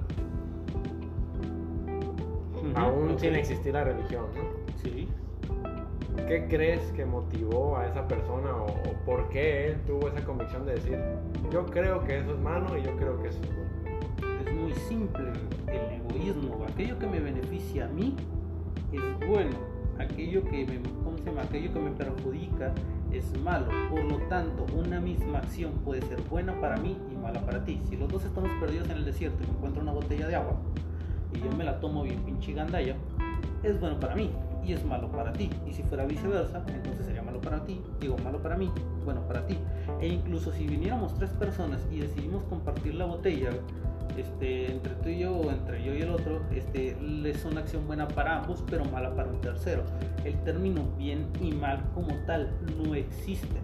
aún 2.75 3.17
sin 3.19 3.35
existir 3.35 3.73
la 3.73 3.83
religión, 3.83 4.25
¿no? 4.35 4.41
Sí. 4.81 5.07
¿Qué 6.27 6.47
crees 6.47 6.81
que 6.93 7.05
motivó 7.05 7.77
a 7.77 7.87
esa 7.87 8.07
persona 8.07 8.55
o, 8.55 8.67
por 9.05 9.29
qué 9.29 9.67
él 9.67 9.81
tuvo 9.85 10.07
esa 10.07 10.23
convicción 10.23 10.65
de 10.65 10.75
decir, 10.75 10.99
yo 11.51 11.65
creo 11.65 12.03
que 12.03 12.19
eso 12.19 12.33
es 12.33 12.39
malo 12.39 12.77
y 12.77 12.83
yo 12.83 12.95
creo 12.95 13.21
que 13.21 13.29
eso 13.29 13.39
es 13.41 13.55
bueno? 13.55 14.41
Es 14.45 14.53
muy 14.53 14.73
simple 14.73 15.25
el 15.67 16.01
egoísmo. 16.01 16.65
Aquello 16.67 16.97
que 16.97 17.07
me 17.07 17.19
beneficia 17.19 17.85
a 17.85 17.89
mí 17.89 18.15
es 18.91 19.27
bueno. 19.27 19.74
Aquello 19.99 20.43
que 20.43 20.65
me, 20.65 20.81
¿cómo 21.03 21.17
se 21.17 21.25
llama? 21.25 21.43
Aquello 21.43 21.73
que 21.73 21.79
me 21.79 21.91
perjudica 21.91 22.73
es 23.11 23.37
malo. 23.39 23.67
Por 23.89 24.03
lo 24.03 24.17
tanto, 24.27 24.65
una 24.75 24.99
misma 24.99 25.39
acción 25.39 25.71
puede 25.83 26.01
ser 26.01 26.21
buena 26.23 26.59
para 26.59 26.77
mí 26.77 26.97
y 27.11 27.15
mala 27.15 27.41
para 27.45 27.63
ti. 27.63 27.81
Si 27.89 27.95
los 27.95 28.09
dos 28.09 28.25
estamos 28.25 28.51
perdidos 28.59 28.89
en 28.89 28.97
el 28.97 29.05
desierto 29.05 29.43
y 29.43 29.47
me 29.47 29.53
encuentro 29.53 29.81
una 29.81 29.93
botella 29.93 30.27
de 30.27 30.35
agua, 30.35 30.57
y 31.33 31.39
yo 31.39 31.51
me 31.55 31.63
la 31.63 31.79
tomo 31.79 32.03
bien 32.03 32.19
pinche 32.23 32.53
gandalla, 32.53 32.95
es 33.63 33.79
bueno 33.79 33.99
para 33.99 34.15
mí 34.15 34.31
y 34.65 34.73
es 34.73 34.83
malo 34.85 35.11
para 35.11 35.31
ti. 35.33 35.49
Y 35.67 35.73
si 35.73 35.83
fuera 35.83 36.05
viceversa, 36.05 36.63
entonces 36.67 37.05
sería 37.05 37.21
malo 37.21 37.39
para 37.39 37.63
ti, 37.63 37.81
digo 37.99 38.17
malo 38.23 38.41
para 38.41 38.57
mí, 38.57 38.71
bueno 39.03 39.21
para 39.27 39.45
ti. 39.45 39.57
E 40.01 40.07
incluso 40.07 40.51
si 40.51 40.65
viniéramos 40.67 41.13
tres 41.15 41.31
personas 41.31 41.81
y 41.91 41.99
decidimos 41.99 42.43
compartir 42.43 42.95
la 42.95 43.05
botella, 43.05 43.51
este, 44.17 44.71
entre 44.71 44.93
tú 44.95 45.09
y 45.09 45.19
yo 45.19 45.35
o 45.35 45.51
entre 45.51 45.83
yo 45.83 45.93
y 45.93 46.01
el 46.01 46.09
otro, 46.09 46.41
este, 46.51 46.97
es 47.25 47.45
una 47.45 47.61
acción 47.61 47.85
buena 47.87 48.07
para 48.07 48.39
ambos, 48.39 48.63
pero 48.69 48.85
mala 48.85 49.15
para 49.15 49.29
un 49.29 49.41
tercero. 49.41 49.83
El 50.23 50.35
término 50.43 50.83
bien 50.97 51.27
y 51.41 51.51
mal 51.51 51.83
como 51.93 52.15
tal 52.25 52.49
no 52.77 52.95
existe. 52.95 53.59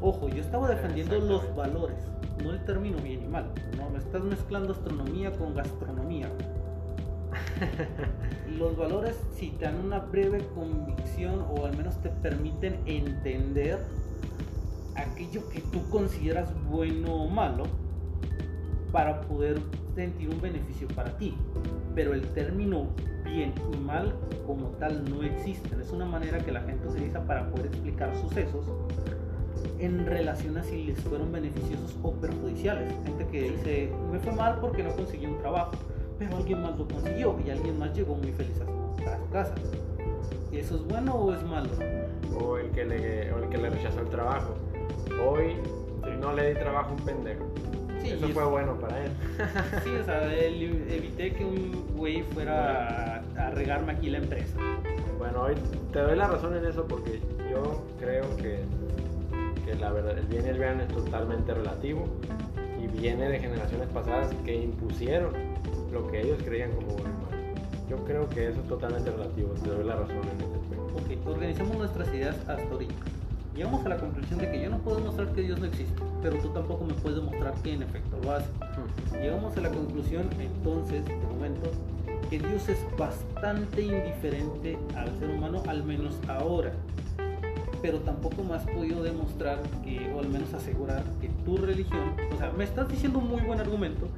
Ojo, 0.00 0.28
yo 0.28 0.40
estaba 0.40 0.68
defendiendo 0.68 1.18
los 1.18 1.54
valores, 1.54 1.98
no 2.42 2.50
el 2.52 2.64
término 2.64 2.98
bien 2.98 3.22
y 3.22 3.28
mal. 3.28 3.52
No, 3.76 3.90
me 3.90 3.98
estás 3.98 4.22
mezclando 4.22 4.72
astronomía 4.72 5.30
con 5.32 5.54
gastronomía. 5.54 6.28
Los 8.58 8.76
valores 8.76 9.16
si 9.36 9.50
te 9.50 9.66
dan 9.66 9.76
una 9.76 10.00
breve 10.00 10.44
convicción 10.54 11.44
o 11.50 11.66
al 11.66 11.76
menos 11.76 11.96
te 12.02 12.08
permiten 12.08 12.80
entender 12.86 13.78
aquello 14.96 15.48
que 15.50 15.60
tú 15.60 15.88
consideras 15.90 16.48
bueno 16.68 17.14
o 17.14 17.28
malo 17.28 17.64
para 18.92 19.20
poder 19.22 19.60
sentir 19.94 20.28
un 20.28 20.40
beneficio 20.40 20.88
para 20.88 21.16
ti. 21.16 21.34
Pero 21.94 22.14
el 22.14 22.22
término 22.28 22.88
bien 23.24 23.52
y 23.72 23.76
mal 23.76 24.14
como 24.46 24.68
tal 24.78 25.08
no 25.08 25.22
existe. 25.22 25.68
Es 25.80 25.90
una 25.90 26.06
manera 26.06 26.38
que 26.38 26.52
la 26.52 26.62
gente 26.62 26.86
utiliza 26.88 27.24
para 27.26 27.50
poder 27.50 27.66
explicar 27.66 28.14
sucesos 28.16 28.66
en 29.78 30.06
relación 30.06 30.56
a 30.58 30.62
si 30.62 30.84
les 30.84 31.00
fueron 31.00 31.32
beneficiosos 31.32 31.96
o 32.02 32.12
perjudiciales. 32.12 32.92
Gente 33.04 33.26
que 33.28 33.50
dice, 33.50 33.92
me 34.10 34.18
fue 34.18 34.32
mal 34.32 34.58
porque 34.60 34.82
no 34.82 34.90
conseguí 34.94 35.26
un 35.26 35.38
trabajo 35.38 35.72
pero 36.20 36.36
alguien 36.36 36.60
más 36.60 36.78
lo 36.78 36.86
consiguió 36.86 37.34
y 37.44 37.48
alguien 37.48 37.78
más 37.78 37.96
llegó 37.96 38.14
muy 38.14 38.30
feliz 38.32 38.60
a 38.60 39.16
su 39.16 39.30
casa. 39.32 39.54
¿Y 40.52 40.58
eso 40.58 40.76
es 40.76 40.84
bueno 40.84 41.14
o 41.14 41.32
es 41.32 41.42
malo? 41.44 41.70
O 42.38 42.58
el 42.58 42.70
que 42.72 42.84
le, 42.84 43.32
o 43.32 43.38
el 43.38 43.48
que 43.48 43.56
le 43.56 43.70
rechazó 43.70 44.00
el 44.00 44.10
trabajo. 44.10 44.54
Hoy 45.26 45.54
no 46.20 46.34
le 46.34 46.50
di 46.50 46.60
trabajo 46.60 46.90
a 46.90 46.92
un 46.92 47.00
pendejo. 47.00 47.46
Sí, 48.02 48.10
Eso 48.12 48.28
fue 48.28 48.44
bueno 48.46 48.74
para 48.80 49.04
él. 49.04 49.10
Sí, 49.84 49.90
o 50.00 50.04
sea, 50.04 50.32
él- 50.32 50.86
evité 50.90 51.32
que 51.32 51.44
un 51.44 51.86
güey 51.96 52.22
fuera 52.22 53.16
a, 53.36 53.46
a 53.46 53.50
regarme 53.50 53.92
aquí 53.92 54.08
la 54.10 54.18
empresa. 54.18 54.56
Bueno, 55.18 55.42
hoy 55.42 55.54
te 55.92 55.98
doy 56.00 56.16
la 56.16 56.26
razón 56.28 56.56
en 56.56 56.64
eso 56.64 56.86
porque 56.86 57.20
yo 57.50 57.84
creo 57.98 58.24
que, 58.38 58.60
que 59.66 59.74
la 59.74 59.92
verdad, 59.92 60.16
el 60.18 60.26
bien 60.26 60.46
y 60.46 60.48
el 60.48 60.58
bien 60.58 60.80
es 60.80 60.88
totalmente 60.88 61.52
relativo 61.52 62.06
y 62.82 62.86
viene 62.86 63.28
de 63.28 63.38
generaciones 63.38 63.88
pasadas 63.88 64.34
que 64.44 64.54
impusieron 64.56 65.32
lo 65.92 66.06
que 66.10 66.22
ellos 66.22 66.38
creían 66.44 66.70
como 66.72 66.88
bueno 66.88 67.10
y 67.10 67.36
malo. 67.36 67.54
Yo 67.90 67.96
creo 68.04 68.28
que 68.30 68.48
eso 68.48 68.60
es 68.60 68.68
totalmente 68.68 69.10
relativo, 69.10 69.52
te 69.62 69.68
doy 69.68 69.84
la 69.84 69.96
razón 69.96 70.16
en 70.16 70.44
ese 70.46 70.54
aspecto. 70.54 71.26
Ok, 71.26 71.26
organizamos 71.34 71.76
nuestras 71.76 72.08
ideas 72.14 72.36
hasta 72.48 72.62
ahorita. 72.70 72.94
Llegamos 73.60 73.84
a 73.84 73.90
la 73.90 73.98
conclusión 73.98 74.38
de 74.38 74.50
que 74.50 74.62
yo 74.62 74.70
no 74.70 74.78
puedo 74.78 74.96
demostrar 75.00 75.28
que 75.34 75.42
Dios 75.42 75.60
no 75.60 75.66
existe, 75.66 76.02
pero 76.22 76.38
tú 76.38 76.48
tampoco 76.48 76.82
me 76.82 76.94
puedes 76.94 77.18
demostrar 77.18 77.52
que 77.62 77.74
en 77.74 77.82
efecto 77.82 78.18
lo 78.22 78.32
hace. 78.32 78.48
Llegamos 79.20 79.54
a 79.54 79.60
la 79.60 79.68
conclusión 79.68 80.30
entonces, 80.38 81.04
de 81.04 81.14
momento, 81.16 81.70
que 82.30 82.38
Dios 82.38 82.66
es 82.70 82.78
bastante 82.96 83.82
indiferente 83.82 84.78
al 84.96 85.10
ser 85.18 85.28
humano, 85.28 85.62
al 85.68 85.84
menos 85.84 86.14
ahora. 86.26 86.72
Pero 87.82 87.98
tampoco 87.98 88.42
me 88.42 88.54
has 88.54 88.64
podido 88.64 89.02
demostrar 89.02 89.60
que, 89.84 90.10
o 90.10 90.20
al 90.20 90.30
menos 90.30 90.54
asegurar, 90.54 91.04
que 91.20 91.28
tu 91.44 91.58
religión, 91.58 92.14
o 92.34 92.38
sea, 92.38 92.50
me 92.56 92.64
estás 92.64 92.88
diciendo 92.88 93.18
un 93.18 93.28
muy 93.28 93.42
buen 93.42 93.60
argumento 93.60 94.08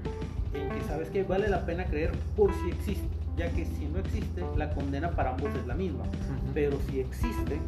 en 0.54 0.68
que 0.68 0.82
sabes 0.86 1.10
que 1.10 1.24
vale 1.24 1.48
la 1.48 1.66
pena 1.66 1.86
creer 1.86 2.12
por 2.36 2.54
si 2.54 2.68
existe, 2.68 3.08
ya 3.36 3.50
que 3.50 3.64
si 3.64 3.86
no 3.86 3.98
existe, 3.98 4.44
la 4.56 4.72
condena 4.72 5.10
para 5.10 5.30
ambos 5.30 5.52
es 5.52 5.66
la 5.66 5.74
misma. 5.74 6.04
Pero 6.54 6.78
si 6.88 7.00
existe, 7.00 7.58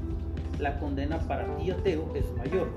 la 0.64 0.79
condena 0.79 1.18
para 1.18 1.44
ti 1.57 1.70
ateo 1.70 2.11
es 2.14 2.24
mayor, 2.38 2.68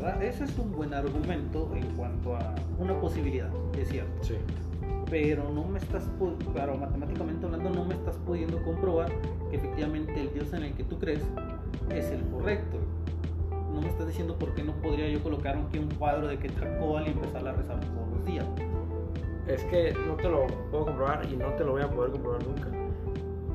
¿verdad? 0.00 0.22
Ese 0.22 0.44
es 0.44 0.56
un 0.56 0.70
buen 0.70 0.94
argumento 0.94 1.68
en 1.74 1.84
cuanto 1.96 2.36
a 2.36 2.54
una 2.78 2.98
posibilidad, 3.00 3.50
es 3.76 3.88
cierto. 3.88 4.22
Sí. 4.22 4.36
Pero 5.10 5.50
no 5.50 5.64
me 5.64 5.80
estás, 5.80 6.08
claro, 6.52 6.76
matemáticamente 6.78 7.44
hablando, 7.44 7.70
no 7.70 7.84
me 7.84 7.94
estás 7.94 8.16
pudiendo 8.18 8.62
comprobar 8.62 9.10
que 9.50 9.56
efectivamente 9.56 10.14
el 10.20 10.32
Dios 10.32 10.52
en 10.52 10.62
el 10.62 10.74
que 10.74 10.84
tú 10.84 10.96
crees 11.00 11.22
es 11.90 12.08
el 12.12 12.22
correcto. 12.28 12.78
No 13.72 13.80
me 13.80 13.88
estás 13.88 14.06
diciendo 14.06 14.38
por 14.38 14.54
qué 14.54 14.62
no 14.62 14.72
podría 14.74 15.08
yo 15.08 15.20
colocar 15.20 15.56
aquí 15.56 15.78
un 15.78 15.90
cuadro 15.90 16.28
de 16.28 16.38
Quetzalcóatl 16.38 17.08
y 17.08 17.10
empezar 17.10 17.48
a 17.48 17.52
rezar 17.52 17.80
todos 17.80 18.10
los 18.16 18.24
días. 18.24 18.46
Es 19.48 19.64
que 19.64 19.92
no 20.06 20.14
te 20.14 20.28
lo 20.28 20.46
puedo 20.70 20.84
comprobar 20.84 21.26
y 21.28 21.36
no 21.36 21.48
te 21.54 21.64
lo 21.64 21.72
voy 21.72 21.82
a 21.82 21.90
poder 21.90 22.12
comprobar 22.12 22.46
nunca. 22.46 22.68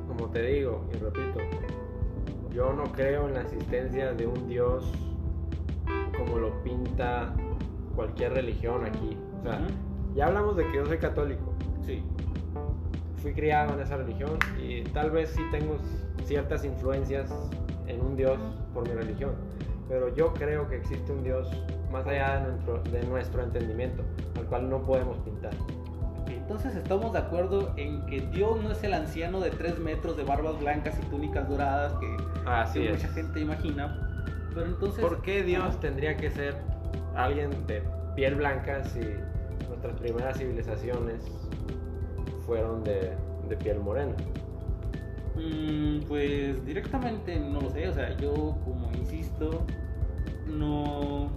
Como 0.06 0.30
te 0.32 0.42
digo 0.42 0.86
y 0.94 0.98
repito, 0.98 1.40
yo 2.54 2.74
no 2.74 2.84
creo 2.92 3.28
en 3.28 3.36
la 3.36 3.42
existencia 3.42 4.14
de 4.14 4.28
un 4.28 4.48
Dios 4.48 4.92
como 6.18 6.38
lo 6.38 6.64
pinta 6.64 7.34
cualquier 7.96 8.34
religión 8.34 8.86
aquí. 8.86 9.18
O 9.40 9.44
sea, 9.44 9.62
ya 10.16 10.28
hablamos 10.28 10.58
de 10.58 10.68
que 10.68 10.78
yo 10.78 10.86
soy 10.86 10.98
católico. 10.98 11.54
Sí. 11.86 12.04
Fui 13.22 13.34
criado 13.34 13.74
en 13.74 13.82
esa 13.82 13.98
religión 13.98 14.38
y 14.62 14.84
tal 14.84 15.12
vez 15.12 15.30
sí 15.30 15.42
tengo 15.52 15.78
ciertas 16.26 16.64
influencias 16.66 17.32
en 17.88 18.02
un 18.02 18.16
Dios 18.16 18.40
por 18.74 18.88
mi 18.88 18.94
religión. 18.94 19.36
Pero 19.88 20.14
yo 20.16 20.34
creo 20.34 20.68
que 20.70 20.78
existe 20.78 21.12
un 21.12 21.24
Dios 21.24 21.50
más 21.92 22.06
allá 22.06 22.40
de 22.40 22.52
nuestro, 22.52 22.84
de 22.84 23.04
nuestro 23.04 23.44
entendimiento, 23.44 24.04
al 24.38 24.46
cual 24.46 24.70
no 24.70 24.82
podemos 24.84 25.18
pintar. 25.20 25.54
Entonces 26.36 26.76
estamos 26.76 27.14
de 27.14 27.20
acuerdo 27.20 27.74
en 27.78 28.06
que 28.06 28.22
Dios 28.22 28.62
no 28.62 28.72
es 28.72 28.84
el 28.84 28.94
anciano 28.94 29.40
de 29.40 29.52
3 29.52 29.80
metros 29.80 30.18
de 30.18 30.24
barbas 30.24 30.60
blancas 30.60 30.96
y 31.02 31.06
túnicas 31.08 31.48
doradas 31.48 31.94
que, 31.94 32.18
Así 32.46 32.80
que 32.80 32.92
es. 32.92 32.98
mucha 32.98 33.14
gente 33.14 33.40
imagina. 33.40 34.10
Pero 34.54 34.66
entonces... 34.66 35.04
¿Por 35.04 35.22
qué 35.22 35.44
Dios 35.44 35.80
tendría 35.80 36.18
que 36.18 36.30
ser 36.32 36.56
alguien 37.16 37.52
de 37.68 37.84
piel 38.16 38.36
blanca 38.36 38.84
si 38.84 39.02
nuestras 39.68 39.96
primeras 40.00 40.38
civilizaciones 40.38 41.24
fueron 42.46 42.84
de, 42.84 43.14
de 43.48 43.58
piel 43.58 43.80
morena? 43.80 44.14
Mm, 45.36 46.02
pues 46.08 46.66
directamente 46.66 47.40
no 47.40 47.62
lo 47.62 47.70
sé, 47.70 47.88
o 47.88 47.94
sea, 47.94 48.16
yo 48.18 48.58
como 48.66 48.92
insisto, 48.94 49.66
no 50.48 51.30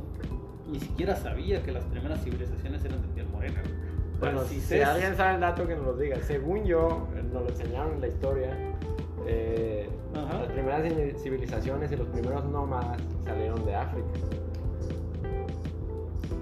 ni 0.73 0.81
siquiera 0.81 1.15
sabía 1.15 1.63
que 1.63 1.73
las 1.73 1.85
primeras 1.85 2.23
civilizaciones 2.25 2.85
eran 2.85 3.03
de 3.03 3.09
piel 3.09 3.27
morena. 3.29 3.63
Bueno, 4.23 4.39
Pero 4.39 4.49
si, 4.51 4.61
sé- 4.61 4.85
alguien 4.85 5.17
sabe 5.17 5.35
el 5.35 5.41
dato 5.41 5.67
que 5.67 5.75
nos 5.75 5.85
lo 5.85 5.97
diga. 5.97 6.17
Según 6.23 6.65
yo, 6.65 7.09
eh, 7.17 7.23
nos 7.33 7.43
lo 7.43 7.49
enseñaron 7.49 7.95
en 7.95 8.01
la 8.03 8.07
historia, 8.07 8.57
eh, 9.27 9.89
las 10.15 10.47
primeras 10.53 10.83
civil- 10.85 11.17
civilizaciones 11.19 11.91
y 11.91 11.97
los 11.97 12.07
primeros 12.07 12.45
nómadas 12.45 12.99
salieron 13.25 13.65
de 13.67 13.75
África. 13.75 14.07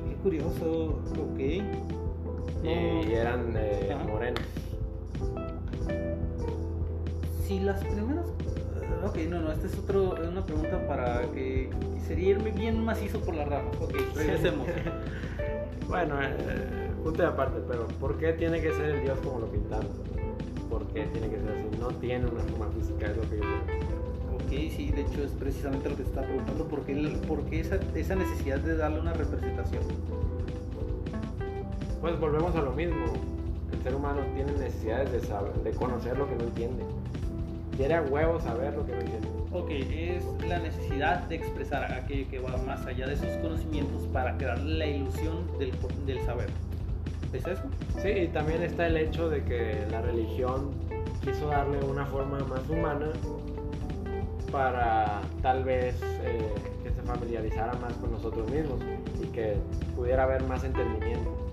Qué 0.08 0.14
curioso, 0.22 1.00
ok. 1.18 1.38
Y, 2.62 3.12
eran 3.14 3.54
eh, 3.56 3.96
morenos. 4.06 4.42
si 7.46 7.60
las 7.60 7.80
primeras... 7.82 8.26
eh, 8.26 9.06
Ok, 9.06 9.16
no, 9.30 9.40
no, 9.40 9.50
esta 9.52 9.66
es 9.66 9.78
otro, 9.78 10.14
una 10.28 10.44
pregunta 10.44 10.86
para 10.86 11.22
que 11.32 11.70
sería 12.06 12.30
irme 12.32 12.50
bien 12.50 12.84
macizo 12.84 13.18
por 13.20 13.34
las 13.34 13.48
ramas. 13.48 13.74
Ok, 13.80 13.94
regresemos. 14.14 14.66
Bueno, 15.88 16.22
eh, 16.22 16.28
punto 17.00 17.22
de 17.22 17.28
aparte, 17.28 17.60
pero 17.68 17.86
¿por 17.98 18.16
qué 18.18 18.32
tiene 18.32 18.60
que 18.60 18.72
ser 18.72 18.90
el 18.90 19.02
Dios 19.02 19.18
como 19.20 19.40
lo 19.40 19.46
pintamos? 19.46 19.90
¿Por 20.68 20.86
qué 20.88 21.04
tiene 21.06 21.28
que 21.28 21.40
ser 21.40 21.50
así? 21.50 21.78
No 21.78 21.88
tiene 21.88 22.26
una 22.26 22.42
forma 22.42 22.68
física, 22.68 23.06
es 23.06 23.16
lo 23.16 23.22
que 23.22 23.36
yo 23.36 23.42
creo. 23.42 23.90
Ok, 24.34 24.74
sí, 24.76 24.90
de 24.94 25.02
hecho 25.02 25.24
es 25.24 25.32
precisamente 25.32 25.88
lo 25.88 25.96
que 25.96 26.02
te 26.02 26.08
estaba 26.08 26.26
preguntando, 26.26 26.64
¿por 26.66 26.80
qué, 26.82 26.94
por 27.26 27.42
qué 27.44 27.60
esa, 27.60 27.78
esa 27.94 28.14
necesidad 28.14 28.58
de 28.58 28.76
darle 28.76 29.00
una 29.00 29.12
representación? 29.12 29.82
Pues 32.00 32.18
volvemos 32.18 32.54
a 32.56 32.62
lo 32.62 32.72
mismo. 32.72 33.04
El 33.72 33.82
ser 33.82 33.94
humano 33.94 34.20
tiene 34.34 34.52
necesidades 34.52 35.12
de, 35.12 35.20
saber, 35.20 35.52
de 35.52 35.70
conocer 35.72 36.16
lo 36.18 36.28
que 36.28 36.34
no 36.34 36.44
entiende. 36.44 36.84
Quiere 37.76 37.94
a 37.94 38.02
huevo 38.02 38.40
saber 38.40 38.74
lo 38.74 38.84
que 38.84 38.92
no 38.92 39.00
entiende. 39.00 39.28
Ok, 39.52 39.70
es 39.70 40.24
la 40.48 40.58
necesidad 40.58 41.24
de 41.28 41.36
expresar 41.36 41.92
aquello 41.92 42.28
que 42.30 42.38
va 42.38 42.56
más 42.66 42.86
allá 42.86 43.06
de 43.06 43.16
sus 43.16 43.28
conocimientos 43.42 44.02
para 44.12 44.36
crear 44.36 44.58
la 44.60 44.86
ilusión 44.86 45.46
del, 45.58 45.72
del 46.06 46.20
saber. 46.24 46.48
¿Es 47.32 47.46
eso? 47.46 47.62
Sí, 48.02 48.08
y 48.08 48.28
también 48.28 48.62
está 48.62 48.86
el 48.86 48.96
hecho 48.96 49.28
de 49.28 49.44
que 49.44 49.86
la 49.90 50.02
religión 50.02 50.72
quiso 51.22 51.48
darle 51.48 51.78
una 51.84 52.06
forma 52.06 52.38
más 52.40 52.68
humana 52.68 53.12
para 54.50 55.20
tal 55.42 55.62
vez 55.64 55.94
eh, 56.24 56.54
que 56.82 56.90
se 56.90 57.02
familiarizara 57.02 57.74
más 57.74 57.92
con 57.94 58.10
nosotros 58.10 58.50
mismos 58.50 58.80
y 59.22 59.26
que 59.26 59.56
pudiera 59.94 60.24
haber 60.24 60.42
más 60.44 60.64
entendimiento. 60.64 61.49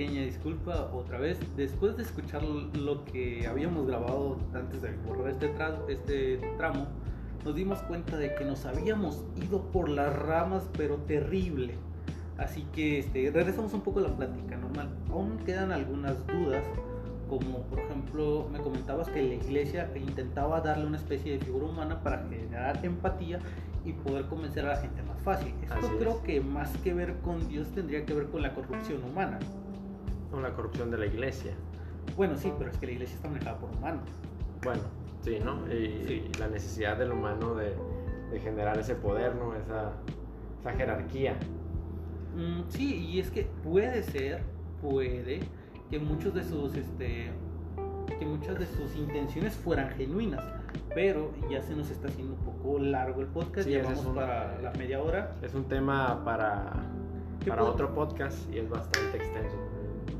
Pequeña 0.00 0.22
disculpa 0.22 0.90
otra 0.94 1.18
vez. 1.18 1.38
Después 1.58 1.94
de 1.98 2.04
escuchar 2.04 2.42
lo 2.42 3.04
que 3.04 3.46
habíamos 3.46 3.86
grabado 3.86 4.38
antes 4.54 4.80
de 4.80 4.92
borrar 5.06 5.28
este, 5.28 5.54
tra- 5.54 5.78
este 5.88 6.38
tramo, 6.56 6.86
nos 7.44 7.54
dimos 7.54 7.80
cuenta 7.82 8.16
de 8.16 8.34
que 8.34 8.46
nos 8.46 8.64
habíamos 8.64 9.22
ido 9.36 9.60
por 9.70 9.90
las 9.90 10.16
ramas, 10.16 10.66
pero 10.74 10.96
terrible. 10.96 11.74
Así 12.38 12.66
que 12.72 13.00
este, 13.00 13.30
regresamos 13.30 13.74
un 13.74 13.82
poco 13.82 13.98
a 13.98 14.04
la 14.04 14.16
plática 14.16 14.56
normal. 14.56 14.88
Aún 15.10 15.36
quedan 15.44 15.70
algunas 15.70 16.26
dudas, 16.26 16.64
como 17.28 17.58
por 17.64 17.80
ejemplo 17.80 18.48
me 18.50 18.58
comentabas 18.58 19.10
que 19.10 19.22
la 19.22 19.34
iglesia 19.34 19.90
intentaba 19.94 20.62
darle 20.62 20.86
una 20.86 20.96
especie 20.96 21.32
de 21.32 21.44
figura 21.44 21.66
humana 21.66 22.02
para 22.02 22.26
generar 22.26 22.82
empatía 22.82 23.38
y 23.84 23.92
poder 23.92 24.24
convencer 24.26 24.64
a 24.64 24.68
la 24.70 24.76
gente 24.76 25.02
más 25.02 25.20
fácil. 25.20 25.52
Esto 25.62 25.74
Así 25.74 25.88
creo 25.98 26.12
es. 26.12 26.16
que 26.24 26.40
más 26.40 26.70
que 26.78 26.94
ver 26.94 27.16
con 27.22 27.46
Dios 27.48 27.68
tendría 27.74 28.06
que 28.06 28.14
ver 28.14 28.28
con 28.28 28.40
la 28.40 28.54
corrupción 28.54 29.04
humana. 29.04 29.38
Con 30.30 30.42
la 30.42 30.50
corrupción 30.54 30.90
de 30.90 30.98
la 30.98 31.06
iglesia. 31.06 31.52
Bueno, 32.16 32.36
sí, 32.36 32.52
pero 32.58 32.70
es 32.70 32.78
que 32.78 32.86
la 32.86 32.92
iglesia 32.92 33.16
está 33.16 33.28
manejada 33.28 33.58
por 33.58 33.70
humanos. 33.70 34.08
Bueno, 34.62 34.82
sí, 35.22 35.38
¿no? 35.44 35.66
Y, 35.72 36.04
Sí. 36.06 36.30
y 36.32 36.38
la 36.38 36.48
necesidad 36.48 36.96
del 36.96 37.12
humano 37.12 37.54
de, 37.54 37.74
de 38.30 38.40
generar 38.40 38.78
ese 38.78 38.94
poder, 38.94 39.34
¿no? 39.34 39.54
Esa, 39.54 39.92
esa 40.60 40.72
jerarquía. 40.72 41.34
Mm, 42.36 42.62
sí, 42.68 42.94
y 42.96 43.18
es 43.20 43.30
que 43.30 43.48
puede 43.64 44.02
ser, 44.02 44.42
puede 44.80 45.40
que 45.90 45.98
muchos 45.98 46.32
de 46.34 46.44
sus, 46.44 46.74
este, 46.76 47.30
que 48.18 48.24
muchas 48.26 48.58
de 48.58 48.66
sus 48.66 48.94
intenciones 48.96 49.54
fueran 49.56 49.90
genuinas, 49.90 50.44
pero 50.94 51.32
ya 51.50 51.60
se 51.62 51.74
nos 51.74 51.90
está 51.90 52.06
haciendo 52.08 52.34
un 52.34 52.40
poco 52.40 52.78
largo 52.78 53.20
el 53.20 53.26
podcast, 53.28 53.66
Sí, 53.66 53.72
ya 53.72 53.78
ese 53.80 53.86
vamos 53.88 54.00
es 54.02 54.06
un- 54.08 54.14
para 54.14 54.60
la 54.60 54.70
media 54.72 55.02
hora. 55.02 55.34
Es 55.42 55.54
un 55.54 55.64
tema 55.64 56.24
para, 56.24 56.72
¿Qué 57.42 57.50
para 57.50 57.62
pod- 57.62 57.70
otro 57.70 57.94
podcast 57.94 58.38
y 58.52 58.58
es 58.58 58.68
bastante 58.68 59.16
extenso. 59.16 59.56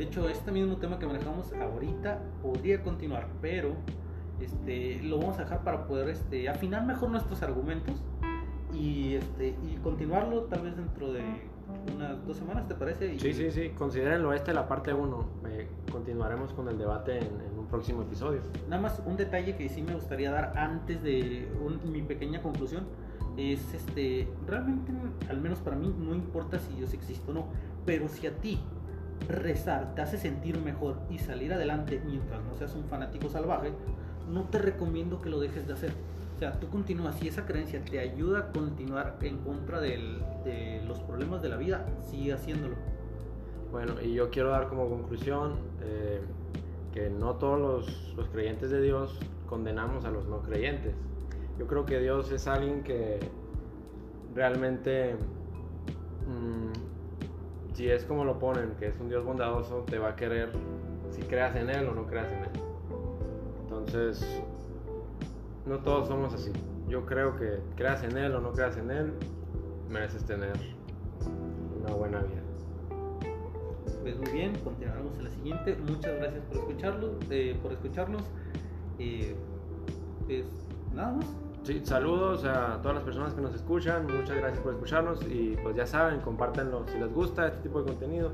De 0.00 0.06
hecho, 0.06 0.30
este 0.30 0.50
mismo 0.50 0.78
tema 0.78 0.98
que 0.98 1.06
manejamos 1.06 1.52
ahorita 1.52 2.22
podría 2.40 2.82
continuar, 2.82 3.28
pero 3.42 3.74
este, 4.40 4.98
lo 5.02 5.18
vamos 5.18 5.38
a 5.38 5.42
dejar 5.42 5.62
para 5.62 5.86
poder 5.86 6.08
este, 6.08 6.48
afinar 6.48 6.86
mejor 6.86 7.10
nuestros 7.10 7.42
argumentos 7.42 7.96
y, 8.72 9.16
este, 9.16 9.48
y 9.48 9.76
continuarlo 9.82 10.44
tal 10.44 10.62
vez 10.62 10.74
dentro 10.74 11.12
de 11.12 11.22
unas 11.94 12.26
dos 12.26 12.38
semanas, 12.38 12.66
¿te 12.66 12.74
parece? 12.76 13.18
Sí, 13.18 13.34
sí, 13.34 13.50
sí, 13.50 13.72
considérenlo 13.76 14.32
este 14.32 14.54
la 14.54 14.66
parte 14.66 14.94
1. 14.94 15.28
continuaremos 15.92 16.54
con 16.54 16.68
el 16.68 16.78
debate 16.78 17.18
en, 17.18 17.58
un 17.58 17.66
próximo 17.66 18.00
episodio. 18.00 18.40
Nada 18.70 18.80
más 18.80 19.02
un 19.04 19.18
detalle 19.18 19.54
que 19.54 19.68
sí 19.68 19.82
me 19.82 19.92
gustaría 19.92 20.30
dar 20.30 20.56
antes 20.56 21.02
de 21.02 21.46
mi 21.84 22.00
pequeña 22.00 22.40
conclusión 22.40 22.86
es 23.36 23.74
este, 23.74 24.28
realmente, 24.46 24.92
al 25.28 25.42
menos 25.42 25.58
para 25.58 25.76
mí, 25.76 25.94
no 25.98 26.14
importa 26.14 26.58
si 26.58 26.72
Dios 26.72 26.94
existe 26.94 27.30
o 27.30 27.34
no, 27.34 27.48
pero 27.84 28.08
si 28.08 28.26
a 28.26 28.34
ti 28.34 28.60
rezar 29.28 29.94
te 29.94 30.02
hace 30.02 30.18
sentir 30.18 30.59
mejor 30.59 30.98
y 31.11 31.18
salir 31.18 31.52
adelante 31.52 32.00
mientras 32.04 32.42
no 32.42 32.54
seas 32.56 32.74
un 32.74 32.85
fanático 32.85 33.28
salvaje, 33.28 33.72
no 34.28 34.44
te 34.44 34.59
recomiendo 34.59 35.20
que 35.20 35.30
lo 35.30 35.40
dejes 35.40 35.66
de 35.66 35.74
hacer. 35.74 35.92
O 36.37 36.38
sea, 36.38 36.59
tú 36.59 36.68
continúas, 36.68 37.16
si 37.16 37.28
esa 37.28 37.44
creencia 37.44 37.85
te 37.85 37.98
ayuda 37.98 38.38
a 38.38 38.52
continuar 38.52 39.18
en 39.20 39.38
contra 39.38 39.80
de 39.80 40.83
los 40.87 40.98
problemas 41.00 41.42
de 41.42 41.50
la 41.50 41.56
vida, 41.56 41.87
sigue 42.11 42.33
haciéndolo. 42.33 42.76
Bueno, 43.70 43.94
y 44.02 44.14
yo 44.14 44.30
quiero 44.30 44.50
dar 44.50 44.68
como 44.68 44.88
conclusión 44.88 45.54
eh, 45.80 46.20
que 46.92 47.09
no 47.09 47.35
todos 47.37 48.12
los, 48.16 48.28
creyentes 48.30 48.70
de 48.70 48.83
Dios 48.83 49.18
condenamos 49.46 50.04
a 50.04 50.11
los 50.11 50.26
no 50.26 50.42
creyentes. 50.42 50.94
Yo 51.59 51.66
creo 51.66 51.87
que 51.87 52.00
Dios 52.00 52.33
es 52.33 52.48
alguien 52.48 52.83
que 52.83 53.20
realmente, 54.35 55.14
mm, 56.26 56.69
si 57.80 57.88
es 57.88 58.04
como 58.04 58.26
lo 58.26 58.38
ponen, 58.38 58.74
que 58.78 58.88
es 58.88 59.00
un 59.00 59.08
Dios 59.08 59.24
bondadoso, 59.24 59.84
te 59.86 59.98
va 59.98 60.10
a 60.10 60.16
querer 60.16 60.50
si 61.08 61.22
creas 61.22 61.56
en 61.56 61.70
Él 61.70 61.88
o 61.88 61.94
no 61.94 62.06
creas 62.06 62.30
en 62.30 62.44
Él. 62.44 62.62
Entonces, 63.62 64.42
no 65.64 65.78
todos 65.78 66.08
somos 66.08 66.34
así. 66.34 66.52
Yo 66.88 67.06
creo 67.06 67.38
que 67.38 67.58
creas 67.76 68.04
en 68.04 68.18
Él 68.18 68.34
o 68.34 68.40
no 68.42 68.52
creas 68.52 68.76
en 68.76 68.90
Él, 68.90 69.14
mereces 69.88 70.26
tener 70.26 70.52
una 71.82 71.94
buena 71.94 72.18
vida. 72.20 72.42
Pues 74.02 74.18
muy 74.18 74.30
bien, 74.30 74.58
continuaremos 74.58 75.16
en 75.16 75.24
la 75.24 75.30
siguiente. 75.30 75.76
Muchas 75.88 76.18
gracias 76.18 76.44
por 76.44 76.58
escucharlo, 76.58 77.18
eh, 77.30 77.58
por 77.62 77.72
escucharnos. 77.72 78.24
Eh, 78.98 79.34
pues 80.26 80.44
nada 80.92 81.12
más. 81.12 81.49
Sí, 81.62 81.83
saludos 81.85 82.44
a 82.44 82.81
todas 82.81 82.94
las 82.94 83.05
personas 83.05 83.35
que 83.35 83.42
nos 83.42 83.55
escuchan, 83.55 84.07
muchas 84.07 84.37
gracias 84.37 84.61
por 84.61 84.73
escucharnos 84.73 85.23
y 85.27 85.59
pues 85.62 85.77
ya 85.77 85.87
saben, 85.87 86.20
compártanlo 86.20 86.87
si 86.88 86.99
les 86.99 87.12
gusta 87.12 87.49
este 87.49 87.61
tipo 87.61 87.83
de 87.83 87.90
contenido, 87.90 88.33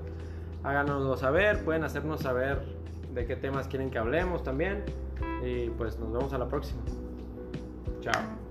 háganoslo 0.62 1.17
saber, 1.17 1.65
pueden 1.65 1.83
hacernos 1.83 2.21
saber 2.21 2.62
de 3.12 3.27
qué 3.27 3.35
temas 3.35 3.67
quieren 3.67 3.91
que 3.91 3.99
hablemos 3.99 4.45
también 4.45 4.85
y 5.45 5.71
pues 5.71 5.99
nos 5.99 6.12
vemos 6.12 6.33
a 6.33 6.39
la 6.39 6.47
próxima. 6.47 6.83
Chao. 8.01 8.45